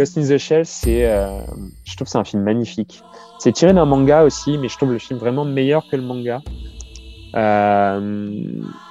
[0.00, 1.40] Ghost in the Shell, c'est, euh,
[1.84, 3.02] je trouve c'est un film magnifique.
[3.38, 6.40] C'est tiré d'un manga aussi, mais je trouve le film vraiment meilleur que le manga.
[7.36, 8.00] Euh,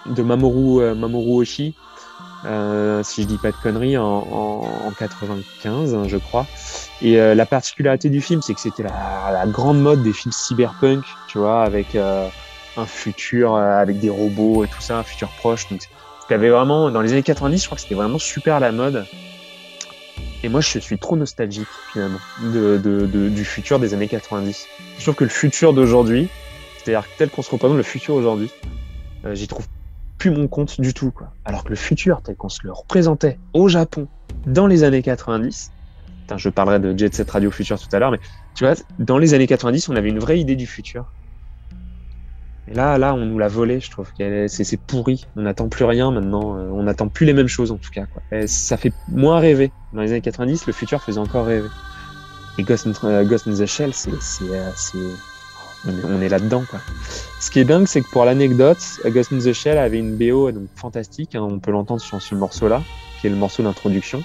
[0.05, 1.73] de Mamoru, euh, Mamoru Oshii,
[2.45, 6.45] euh, si je dis pas de conneries, en, en, en 95, hein, je crois.
[7.01, 11.03] Et la particularité du film, c'est que c'était la, la, grande mode des films cyberpunk,
[11.27, 15.69] tu vois, avec un futur, avec des robots et tout ça, un futur proche.
[15.69, 15.81] Donc,
[16.29, 19.05] avait vraiment, dans les années 90, je crois que c'était vraiment super la mode.
[20.43, 24.67] Et moi, je suis trop nostalgique, finalement, de, de, de, du futur des années 90.
[24.97, 26.29] Je trouve que le futur d'aujourd'hui,
[26.77, 28.49] c'est-à-dire tel qu'on se représente le futur aujourd'hui,
[29.25, 29.67] euh, j'y trouve
[30.17, 31.33] plus mon compte du tout, quoi.
[31.45, 34.07] Alors que le futur, tel qu'on se le représentait au Japon,
[34.45, 35.71] dans les années 90,
[36.21, 38.19] Putain, je parlerai de Jet Set Radio Future tout à l'heure, mais
[38.53, 41.11] tu vois, dans les années 90, on avait une vraie idée du futur.
[42.69, 44.11] Et là, là, on nous l'a volé, je trouve.
[44.47, 45.25] C'est pourri.
[45.35, 46.55] On n'attend plus rien maintenant.
[46.71, 48.05] On n'attend plus les mêmes choses, en tout cas.
[48.05, 48.47] Quoi.
[48.47, 49.71] Ça fait moins rêver.
[49.91, 51.69] Dans les années 90, le futur faisait encore rêver.
[52.59, 54.11] Et Ghost in, the Shell, c'est,
[54.43, 54.69] euh,
[55.85, 56.79] on est, on est là-dedans, quoi.
[57.39, 60.51] Ce qui est dingue, c'est que pour l'anecdote, Ghost in the Shell avait une BO
[60.51, 61.35] donc fantastique.
[61.35, 62.83] Hein, on peut l'entendre sur ce morceau-là,
[63.19, 64.23] qui est le morceau d'introduction.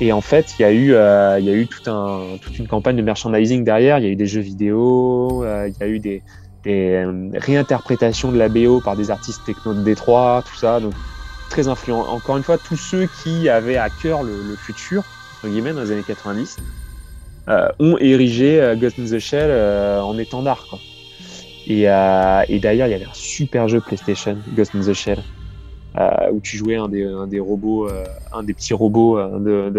[0.00, 2.96] Et en fait, il y a eu, euh, il y a eu toute une campagne
[2.96, 3.98] de merchandising derrière.
[3.98, 6.22] Il y a eu des jeux vidéo, euh, il y a eu des,
[6.66, 10.80] des euh, réinterprétations de la BO par des artistes techno de Détroit, tout ça.
[10.80, 10.94] Donc,
[11.48, 12.00] très influent.
[12.00, 15.04] Encore une fois, tous ceux qui avaient à cœur le, futur,
[15.36, 16.56] entre guillemets, dans les années 90,
[17.48, 19.50] euh, ont érigé euh, Ghost in the Shell
[20.02, 20.66] en étendard.
[21.68, 25.22] Et, d'ailleurs, il y avait un super jeu PlayStation, Ghost in the Shell,
[26.32, 27.88] où tu jouais un des, robots,
[28.32, 29.72] un des petits robots de,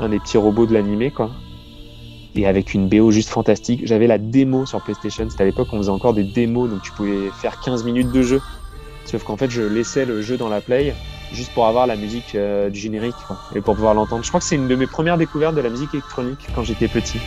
[0.00, 1.30] un des petits robots de l'animé, quoi
[2.34, 3.80] et avec une BO juste fantastique.
[3.84, 6.92] J'avais la démo sur PlayStation, c'était à l'époque on faisait encore des démos, donc tu
[6.92, 8.40] pouvais faire 15 minutes de jeu.
[9.04, 10.94] Sauf qu'en fait je laissais le jeu dans la play
[11.32, 13.14] juste pour avoir la musique euh, du générique
[13.54, 14.22] et pour pouvoir l'entendre.
[14.24, 16.88] Je crois que c'est une de mes premières découvertes de la musique électronique quand j'étais
[16.88, 17.18] petit.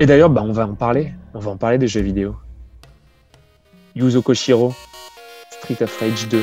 [0.00, 1.12] Et d'ailleurs, bah, on va en parler.
[1.34, 2.36] On va en parler des jeux vidéo.
[3.96, 4.72] Yuzo Koshiro,
[5.50, 6.40] Street of Rage 2.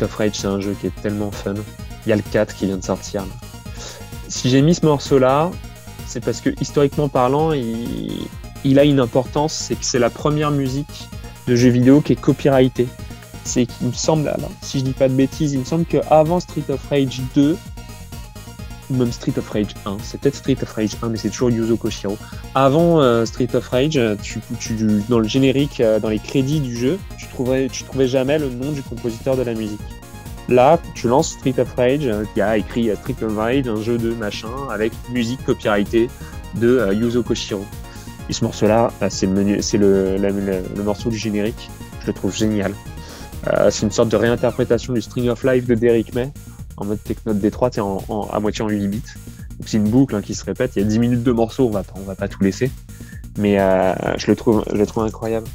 [0.00, 1.54] Street of Rage, c'est un jeu qui est tellement fun.
[2.06, 3.22] Il y a le 4 qui vient de sortir.
[4.28, 5.50] Si j'ai mis ce morceau-là,
[6.06, 11.08] c'est parce que historiquement parlant, il, a une importance, c'est que c'est la première musique
[11.46, 12.88] de jeu vidéo qui est copyrightée.
[13.44, 16.40] C'est qu'il me semble, alors, si je dis pas de bêtises, il me semble qu'avant
[16.40, 17.58] Street of Rage 2,
[18.90, 21.50] ou même Street of Rage 1, c'est peut-être Street of Rage 1, mais c'est toujours
[21.50, 22.16] Yuzo Koshiro.
[22.54, 24.40] Avant euh, Street of Rage, tu,
[25.08, 28.72] dans le générique, euh, dans les crédits du jeu, tu trouvais, trouvais jamais le nom
[28.72, 29.80] du compositeur de la musique.
[30.48, 33.98] Là, tu lances Street of Rage, euh, qui a écrit Street of Rage, un jeu
[33.98, 36.08] de machin, avec musique copyrightée
[36.60, 37.64] de Yuzo Koshiro.
[38.28, 41.68] Et ce morceau-là, c'est le, morceau du générique.
[42.02, 42.74] Je le trouve génial.
[43.48, 46.30] Euh, c'est une sorte de réinterprétation du String of Life de Derrick May
[46.80, 49.02] en mode Techno Détroit, en, à moitié en 8 bits.
[49.66, 50.72] C'est une boucle hein, qui se répète.
[50.76, 52.70] Il y a 10 minutes de morceau, on va va pas tout laisser.
[53.38, 55.46] Mais euh, je le trouve, je incroyable.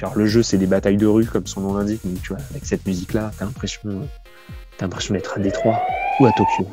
[0.00, 2.00] alors le jeu, c'est des batailles de rue, comme son nom l'indique.
[2.04, 4.08] Mais tu vois, avec cette musique-là, t'as l'impression,
[4.78, 5.82] t'as l'impression d'être à Détroit
[6.20, 6.66] ou à Tokyo.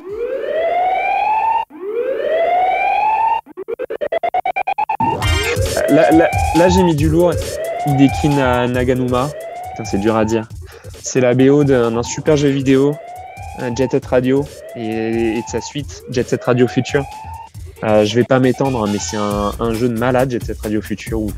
[5.90, 7.34] Là, là, là j'ai mis du lourd.
[7.88, 9.30] Hideki Naganuma.
[9.86, 10.48] c'est dur à dire.
[11.02, 12.96] C'est la BO d'un super jeu vidéo,
[13.76, 14.46] Jet Set Radio,
[14.76, 17.06] et, de sa suite, Jet Set Radio Future.
[17.84, 20.82] Euh, je vais pas m'étendre, hein, mais c'est un, jeu de malade, Jet Set Radio
[20.82, 21.32] Future, où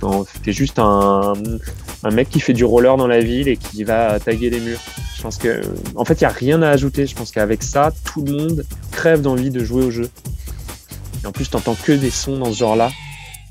[0.43, 1.33] t'es juste un,
[2.11, 4.79] mec qui fait du roller dans la ville et qui va taguer les murs.
[5.17, 5.61] Je pense que,
[5.95, 7.05] en fait, il y a rien à ajouter.
[7.05, 10.09] Je pense qu'avec ça, tout le monde crève d'envie de jouer au jeu.
[11.23, 12.89] Et en plus, t'entends que des sons dans ce genre-là.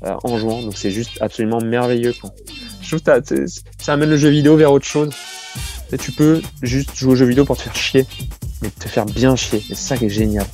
[0.05, 0.61] Euh, en jouant.
[0.61, 2.13] Donc c'est juste absolument merveilleux.
[2.13, 2.17] Je
[2.87, 3.45] trouve que
[3.77, 5.09] ça amène le jeu vidéo vers autre chose.
[5.99, 8.05] Tu peux juste jouer au jeu vidéo pour te faire chier,
[8.61, 9.63] mais te faire bien chier.
[9.67, 10.45] C'est ça qui est génial.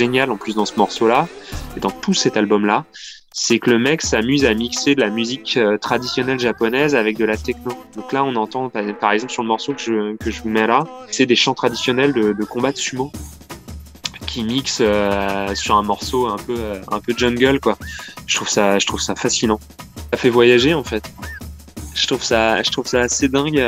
[0.00, 1.28] Génial en plus dans ce morceau-là
[1.76, 2.86] et dans tout cet album-là,
[3.32, 7.24] c'est que le mec s'amuse à mixer de la musique euh, traditionnelle japonaise avec de
[7.24, 7.72] la techno.
[7.94, 10.66] Donc là, on entend, par exemple, sur le morceau que je, que je vous mets
[10.66, 13.12] là, c'est des chants traditionnels de, combat de sumo
[14.26, 17.76] qui mixent euh, sur un morceau un peu, euh, un peu jungle, quoi.
[18.26, 19.60] Je trouve ça, je trouve ça fascinant.
[20.12, 21.04] Ça fait voyager, en fait.
[21.94, 23.62] Je trouve ça, je trouve ça assez dingue.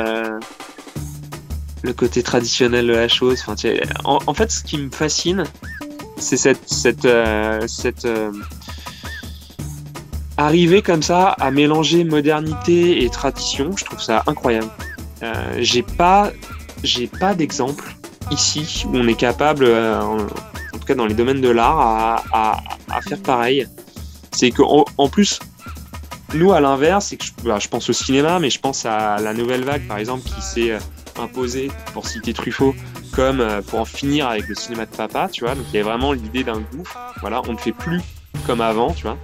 [1.83, 3.45] le côté traditionnel de la chose.
[4.05, 5.45] En fait, ce qui me fascine,
[6.17, 8.33] c'est cette, cette, euh, cette euh,
[10.37, 13.77] arrivée comme ça à mélanger modernité et tradition.
[13.77, 14.71] Je trouve ça incroyable.
[15.23, 16.33] Euh, j'ai pas,
[16.83, 17.95] j'ai pas d'exemple
[18.31, 20.17] ici où on est capable, en,
[20.73, 23.67] tout cas dans les domaines de l'art, à, faire pareil.
[24.33, 25.39] C'est qu'en en plus,
[26.35, 29.35] nous à l'inverse, c'est que bah, je, pense au cinéma, mais je pense à la
[29.35, 30.79] nouvelle vague par exemple qui s'est
[31.21, 32.75] imposée, pour citer Truffaut,
[33.13, 35.55] comme euh, pour en finir avec le cinéma de papa, tu vois.
[35.55, 36.99] Donc il y a vraiment l'idée d'un gouffre.
[37.21, 38.01] Voilà, on ne fait plus
[38.47, 39.19] comme avant, tu vois.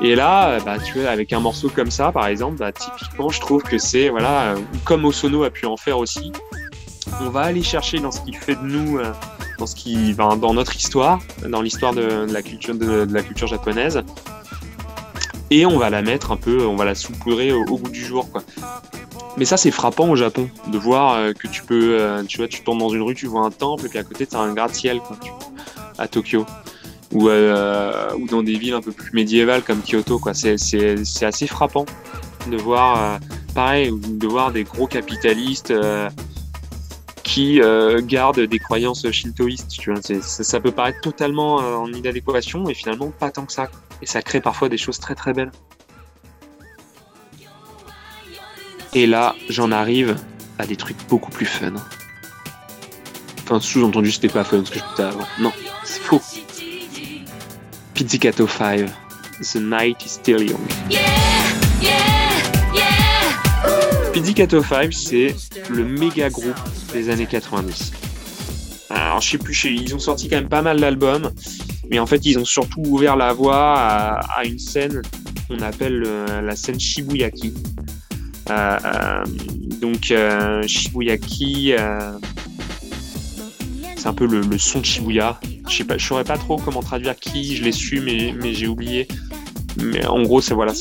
[0.00, 3.40] Et là, euh, bah, tu avec un morceau comme ça, par exemple, bah, typiquement, je
[3.40, 6.32] trouve que c'est, voilà, euh, comme Osono a pu en faire aussi,
[7.20, 8.98] on va aller chercher dans ce qui fait de nous,
[9.58, 14.02] dans ce qui, dans notre histoire, dans l'histoire de, la culture, de, la culture japonaise,
[15.52, 18.04] et on va la mettre un peu, on va la saupoudrer au, au bout du
[18.04, 18.42] jour, quoi.
[19.36, 22.48] Mais ça, c'est frappant au Japon, de voir euh, que tu peux, euh, tu vois,
[22.48, 24.40] tu tombes dans une rue, tu vois un temple, et puis à côté, tu as
[24.40, 25.00] un gratte-ciel,
[25.98, 26.44] à Tokyo.
[27.12, 30.34] Ou, euh, ou dans des villes un peu plus médiévales comme Kyoto, quoi.
[30.34, 31.84] C'est, c'est, c'est assez frappant
[32.50, 33.20] de voir,
[33.54, 35.72] pareil, de voir des gros capitalistes
[37.22, 37.60] qui
[38.04, 40.00] gardent des croyances shintoïstes, tu vois.
[40.22, 43.70] Ça, peut paraître totalement en inadéquation, et finalement, pas tant que ça.
[44.02, 45.52] Et ça crée parfois des choses très très belles.
[48.94, 50.16] Et là, j'en arrive
[50.58, 51.72] à des trucs beaucoup plus fun.
[53.44, 55.26] Enfin, sous-entendu, c'était pas fun ce que je disais avant.
[55.40, 55.52] Non,
[55.84, 56.20] c'est faux.
[57.94, 58.86] Pizzicato 5,
[59.40, 60.60] The Night is Still Young.
[64.12, 65.34] Pizzicato 5, c'est
[65.70, 66.58] le méga groupe
[66.92, 67.92] des années 90.
[68.90, 71.30] Alors, je sais plus, ils ont sorti quand même pas mal d'albums,
[71.90, 75.02] mais en fait, ils ont surtout ouvert la voie à, une scène
[75.48, 77.52] qu'on appelle euh, la scène Shibuyaki.
[78.50, 79.24] Euh,
[79.80, 82.12] Donc euh, Shibuyaki, euh,
[83.96, 85.40] c'est un peu le, son de Shibuya.
[85.68, 89.08] Je je saurais pas trop comment traduire qui, je l'ai su, mais, j'ai oublié.
[89.82, 90.72] Mais en gros, c'est voilà,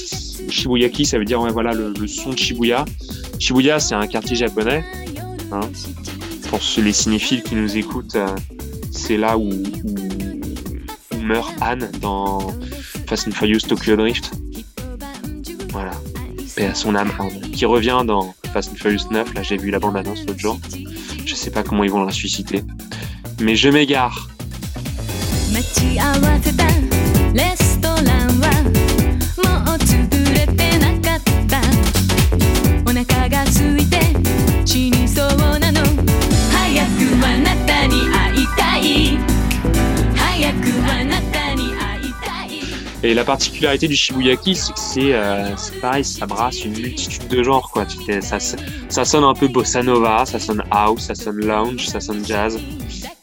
[0.49, 2.85] Shibuyaki, ça veut dire voilà le, son de Shibuya.
[3.39, 4.83] Shibuya, c'est un quartier japonais.
[5.51, 5.61] Hein.
[6.49, 8.17] Pour les cinéphiles qui nous écoutent,
[8.91, 9.49] c'est là où,
[11.30, 12.54] meurt Anne dans
[13.06, 14.32] Fast and Furious Tokyo Drift.
[15.70, 15.92] Voilà.
[16.56, 17.12] Et à son âme,
[17.52, 19.34] qui revient dans Fast and Furious 9.
[19.34, 20.58] Là, j'ai vu la bande-annonce l'autre jour.
[21.24, 22.62] Je sais pas comment ils vont la ressusciter.
[23.40, 24.28] Mais je m'égare.
[34.76, 35.80] 死にそうなの
[36.52, 39.29] 早くあなたに会いたい
[43.03, 47.41] Et la particularité du Shibuyaki, c'est que c'est euh, pareil, ça brasse une multitude de
[47.41, 47.71] genres.
[47.71, 47.85] Quoi.
[48.21, 52.23] Ça, ça sonne un peu bossa nova, ça sonne house, ça sonne lounge, ça sonne
[52.25, 52.59] jazz.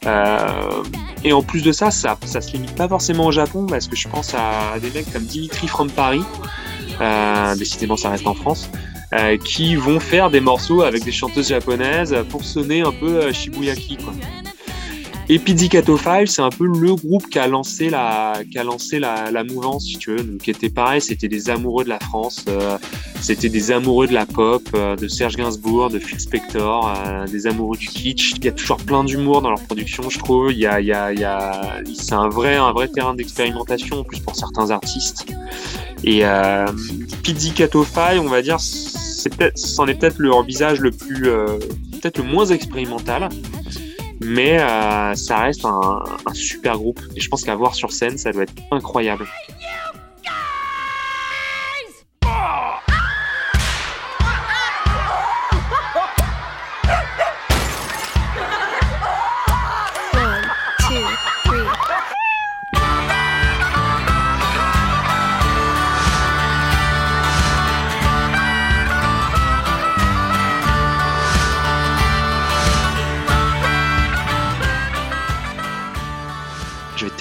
[0.06, 0.82] Euh,
[1.24, 3.96] et en plus de ça, ça, ça se limite pas forcément au Japon, parce que
[3.96, 6.22] je pense à des mecs comme Dimitri from Paris,
[7.00, 8.70] euh, décidément ça reste en France,
[9.12, 13.32] euh, qui vont faire des morceaux avec des chanteuses japonaises pour sonner un peu euh,
[13.32, 13.96] Shibuyaki.
[13.96, 14.12] Quoi.
[15.30, 15.38] Et
[16.26, 19.84] c'est un peu le groupe qui a lancé la, qui a lancé la, la mouvance,
[19.84, 20.22] si tu veux.
[20.22, 22.78] Donc, qui était pareil, c'était des amoureux de la France, euh,
[23.20, 27.46] c'était des amoureux de la pop, euh, de Serge Gainsbourg, de Phil Spector, euh, des
[27.46, 28.32] amoureux du kitsch.
[28.36, 30.50] Il y a toujours plein d'humour dans leur production, je trouve.
[30.50, 33.14] Il y a, il y a, il y a, c'est un vrai, un vrai terrain
[33.14, 35.26] d'expérimentation, en plus pour certains artistes.
[36.04, 36.66] Et euh,
[37.26, 41.58] on va dire, c'est peut-être, c'en est peut-être leur visage le plus, euh,
[42.00, 43.28] peut-être le moins expérimental
[44.20, 48.18] mais euh, ça reste un, un, super groupe et je pense qu'à voir sur scène
[48.18, 49.26] ça doit être incroyable.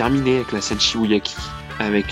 [0.08, 1.36] Terminer avec la scène Shibuyaki,
[1.80, 2.06] avec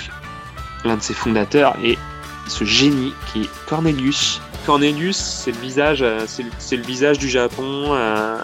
[0.83, 1.97] l'un de ses fondateurs et
[2.45, 4.41] ce génie qui est Cornelius.
[4.65, 8.37] Cornelius, c'est le visage, c'est le, visage du Japon euh,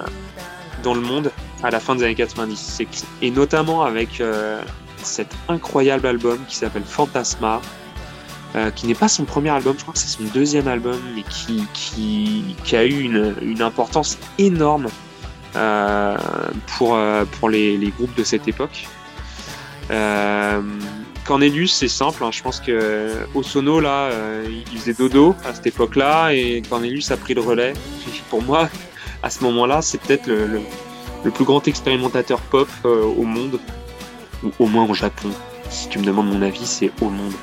[0.84, 1.34] dans le monde
[1.64, 2.82] à la fin des années 90.
[3.22, 4.62] Et notamment avec euh,
[5.04, 7.60] cet incroyable album qui s'appelle Fantasma,
[8.56, 11.24] euh, qui n'est pas son premier album, je crois que c'est son deuxième album, mais
[11.24, 14.88] qui, a eu une, importance énorme
[15.58, 16.16] euh,
[16.78, 16.98] pour,
[17.32, 18.88] pour les groupes de cette époque.
[19.92, 20.62] Euh,
[21.26, 22.24] Cornelius, c'est simple.
[22.24, 22.32] Hein.
[22.32, 27.18] Je pense que Osono là, euh, il faisait dodo à cette époque-là, et Cornelius a
[27.18, 27.74] pris le relais.
[28.30, 28.70] Pour moi,
[29.24, 30.62] à ce moment-là, c'est peut-être le,
[31.32, 33.60] plus grand expérimentateur pop euh, au monde,
[34.44, 35.30] ou au moins au Japon.
[35.70, 37.34] Si tu me demandes mon avis, c'est au monde.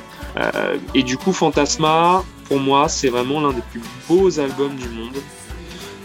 [0.93, 5.17] Et du coup, Fantasma, pour moi, c'est vraiment l'un des plus beaux albums du monde.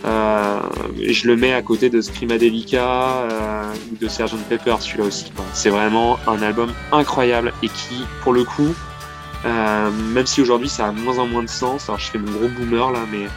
[0.05, 0.61] Euh,
[1.09, 5.33] je le mets à côté de Screamadelica euh, ou de Sgt Pepper, celui-là aussi.
[5.55, 8.75] C'est vraiment un album incroyable et qui, pour le coup,
[9.47, 12.31] euh, même si aujourd'hui ça a moins en moins de sens, alors je fais mon
[12.33, 13.29] gros boomer là, mais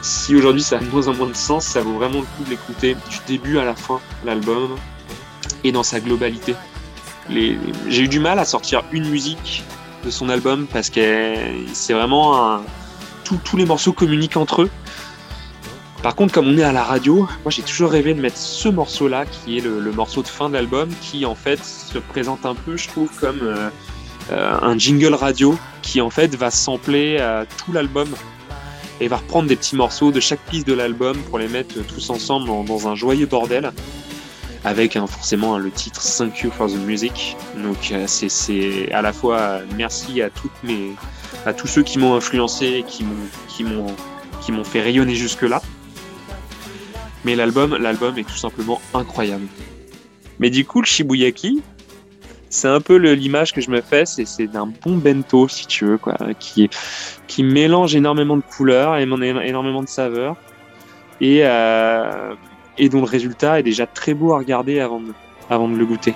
[0.00, 2.50] si aujourd'hui ça a moins en moins de sens, ça vaut vraiment le coup de
[2.50, 4.76] l'écouter du début à la fin, l'album,
[5.62, 6.54] et dans sa globalité.
[7.28, 7.58] Les...
[7.88, 9.62] J'ai eu du mal à sortir une musique
[10.04, 11.34] de son album parce que
[11.72, 12.62] c'est vraiment un...
[13.24, 14.70] tous les morceaux communiquent entre eux.
[16.04, 18.68] Par contre, comme on est à la radio, moi j'ai toujours rêvé de mettre ce
[18.68, 22.54] morceau-là, qui est le, morceau de fin de l'album, qui en fait se présente un
[22.54, 23.70] peu, je trouve, comme euh,
[24.30, 28.06] euh, un jingle radio, qui en fait va sampler euh, tout l'album
[29.00, 32.10] et va reprendre des petits morceaux de chaque piste de l'album pour les mettre tous
[32.10, 33.72] ensemble dans, un joyeux bordel,
[34.62, 37.34] avec hein, forcément hein, le titre Thank You for the Music.
[37.56, 44.64] Donc c'est à la fois merci à tous ceux qui m'ont influencé et qui m'ont
[44.64, 45.62] fait rayonner jusque là.
[47.24, 49.46] Mais l'album, l'album est tout simplement incroyable.
[50.38, 51.62] Mais du coup, le Shibuyaki,
[52.50, 55.98] c'est un peu l'image que je me fais, c'est d'un bon bento, si tu veux,
[55.98, 60.36] quoi, qui, mélange énormément de couleurs, énormément de saveurs,
[61.20, 62.34] et, euh,
[62.78, 65.12] et dont le résultat est déjà très beau à regarder avant de,
[65.50, 66.14] avant de le goûter.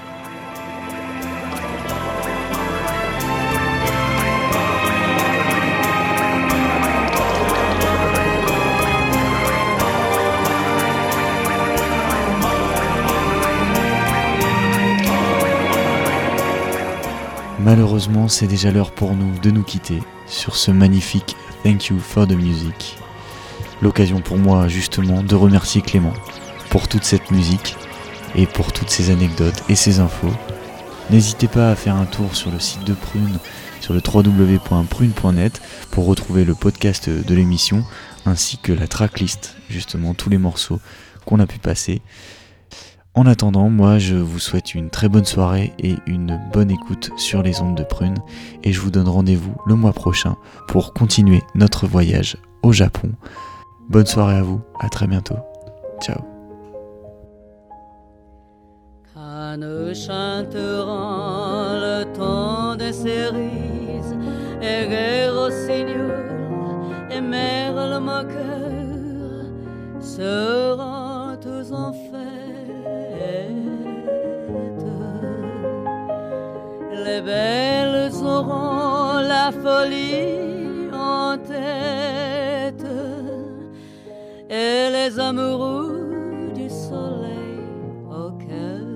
[17.68, 22.26] Malheureusement, c'est déjà l'heure pour nous de nous quitter sur ce magnifique Thank You for
[22.26, 22.96] the Music.
[23.82, 26.14] L'occasion pour moi justement de remercier Clément
[26.70, 27.76] pour toute cette musique
[28.34, 30.32] et pour toutes ces anecdotes et ces infos.
[31.10, 33.38] N'hésitez pas à faire un tour sur le site de Prune,
[33.82, 35.60] sur le www.prune.net
[35.90, 37.84] pour retrouver le podcast de l'émission
[38.24, 40.80] ainsi que la tracklist, justement tous les morceaux
[41.26, 42.00] qu'on a pu passer.
[43.14, 47.42] En attendant, moi je vous souhaite une très bonne soirée et une bonne écoute sur
[47.42, 48.18] les ondes de Prune
[48.62, 50.36] et je vous donne rendez-vous le mois prochain
[50.68, 53.10] pour continuer notre voyage au Japon.
[53.88, 55.36] Bonne soirée à vous, à très bientôt.
[56.00, 56.18] Ciao.
[77.28, 82.90] Belles auront la folie en tête
[84.48, 87.60] et les amoureux du soleil
[88.20, 88.86] au cœur.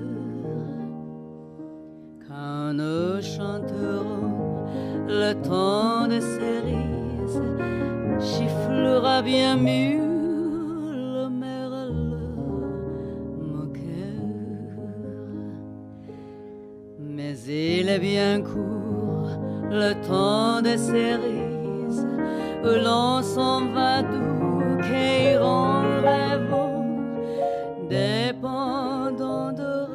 [2.27, 4.65] Quand nous chanterons
[5.07, 7.41] le temps des cerises,
[8.19, 10.12] chifflera bien mieux
[17.47, 19.29] il est bien court
[19.69, 22.07] le temps des cerises
[22.63, 26.85] où l'on s'en va doux, qu'iront rêvant,
[27.89, 29.89] dépendant d'oreilles.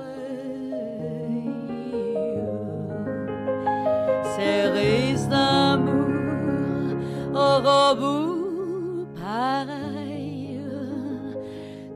[4.36, 6.98] Cerises d'amour,
[7.32, 10.60] au robot pareil,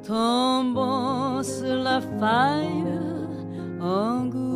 [0.07, 2.85] tombant sur la faille
[3.83, 4.52] en gouttet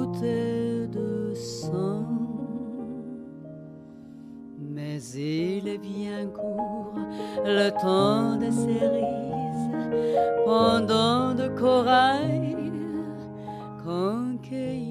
[4.97, 6.95] Mais il est bien court
[7.45, 9.71] le temps des cerises,
[10.47, 12.57] pendant de corail,
[13.85, 14.86] concueillant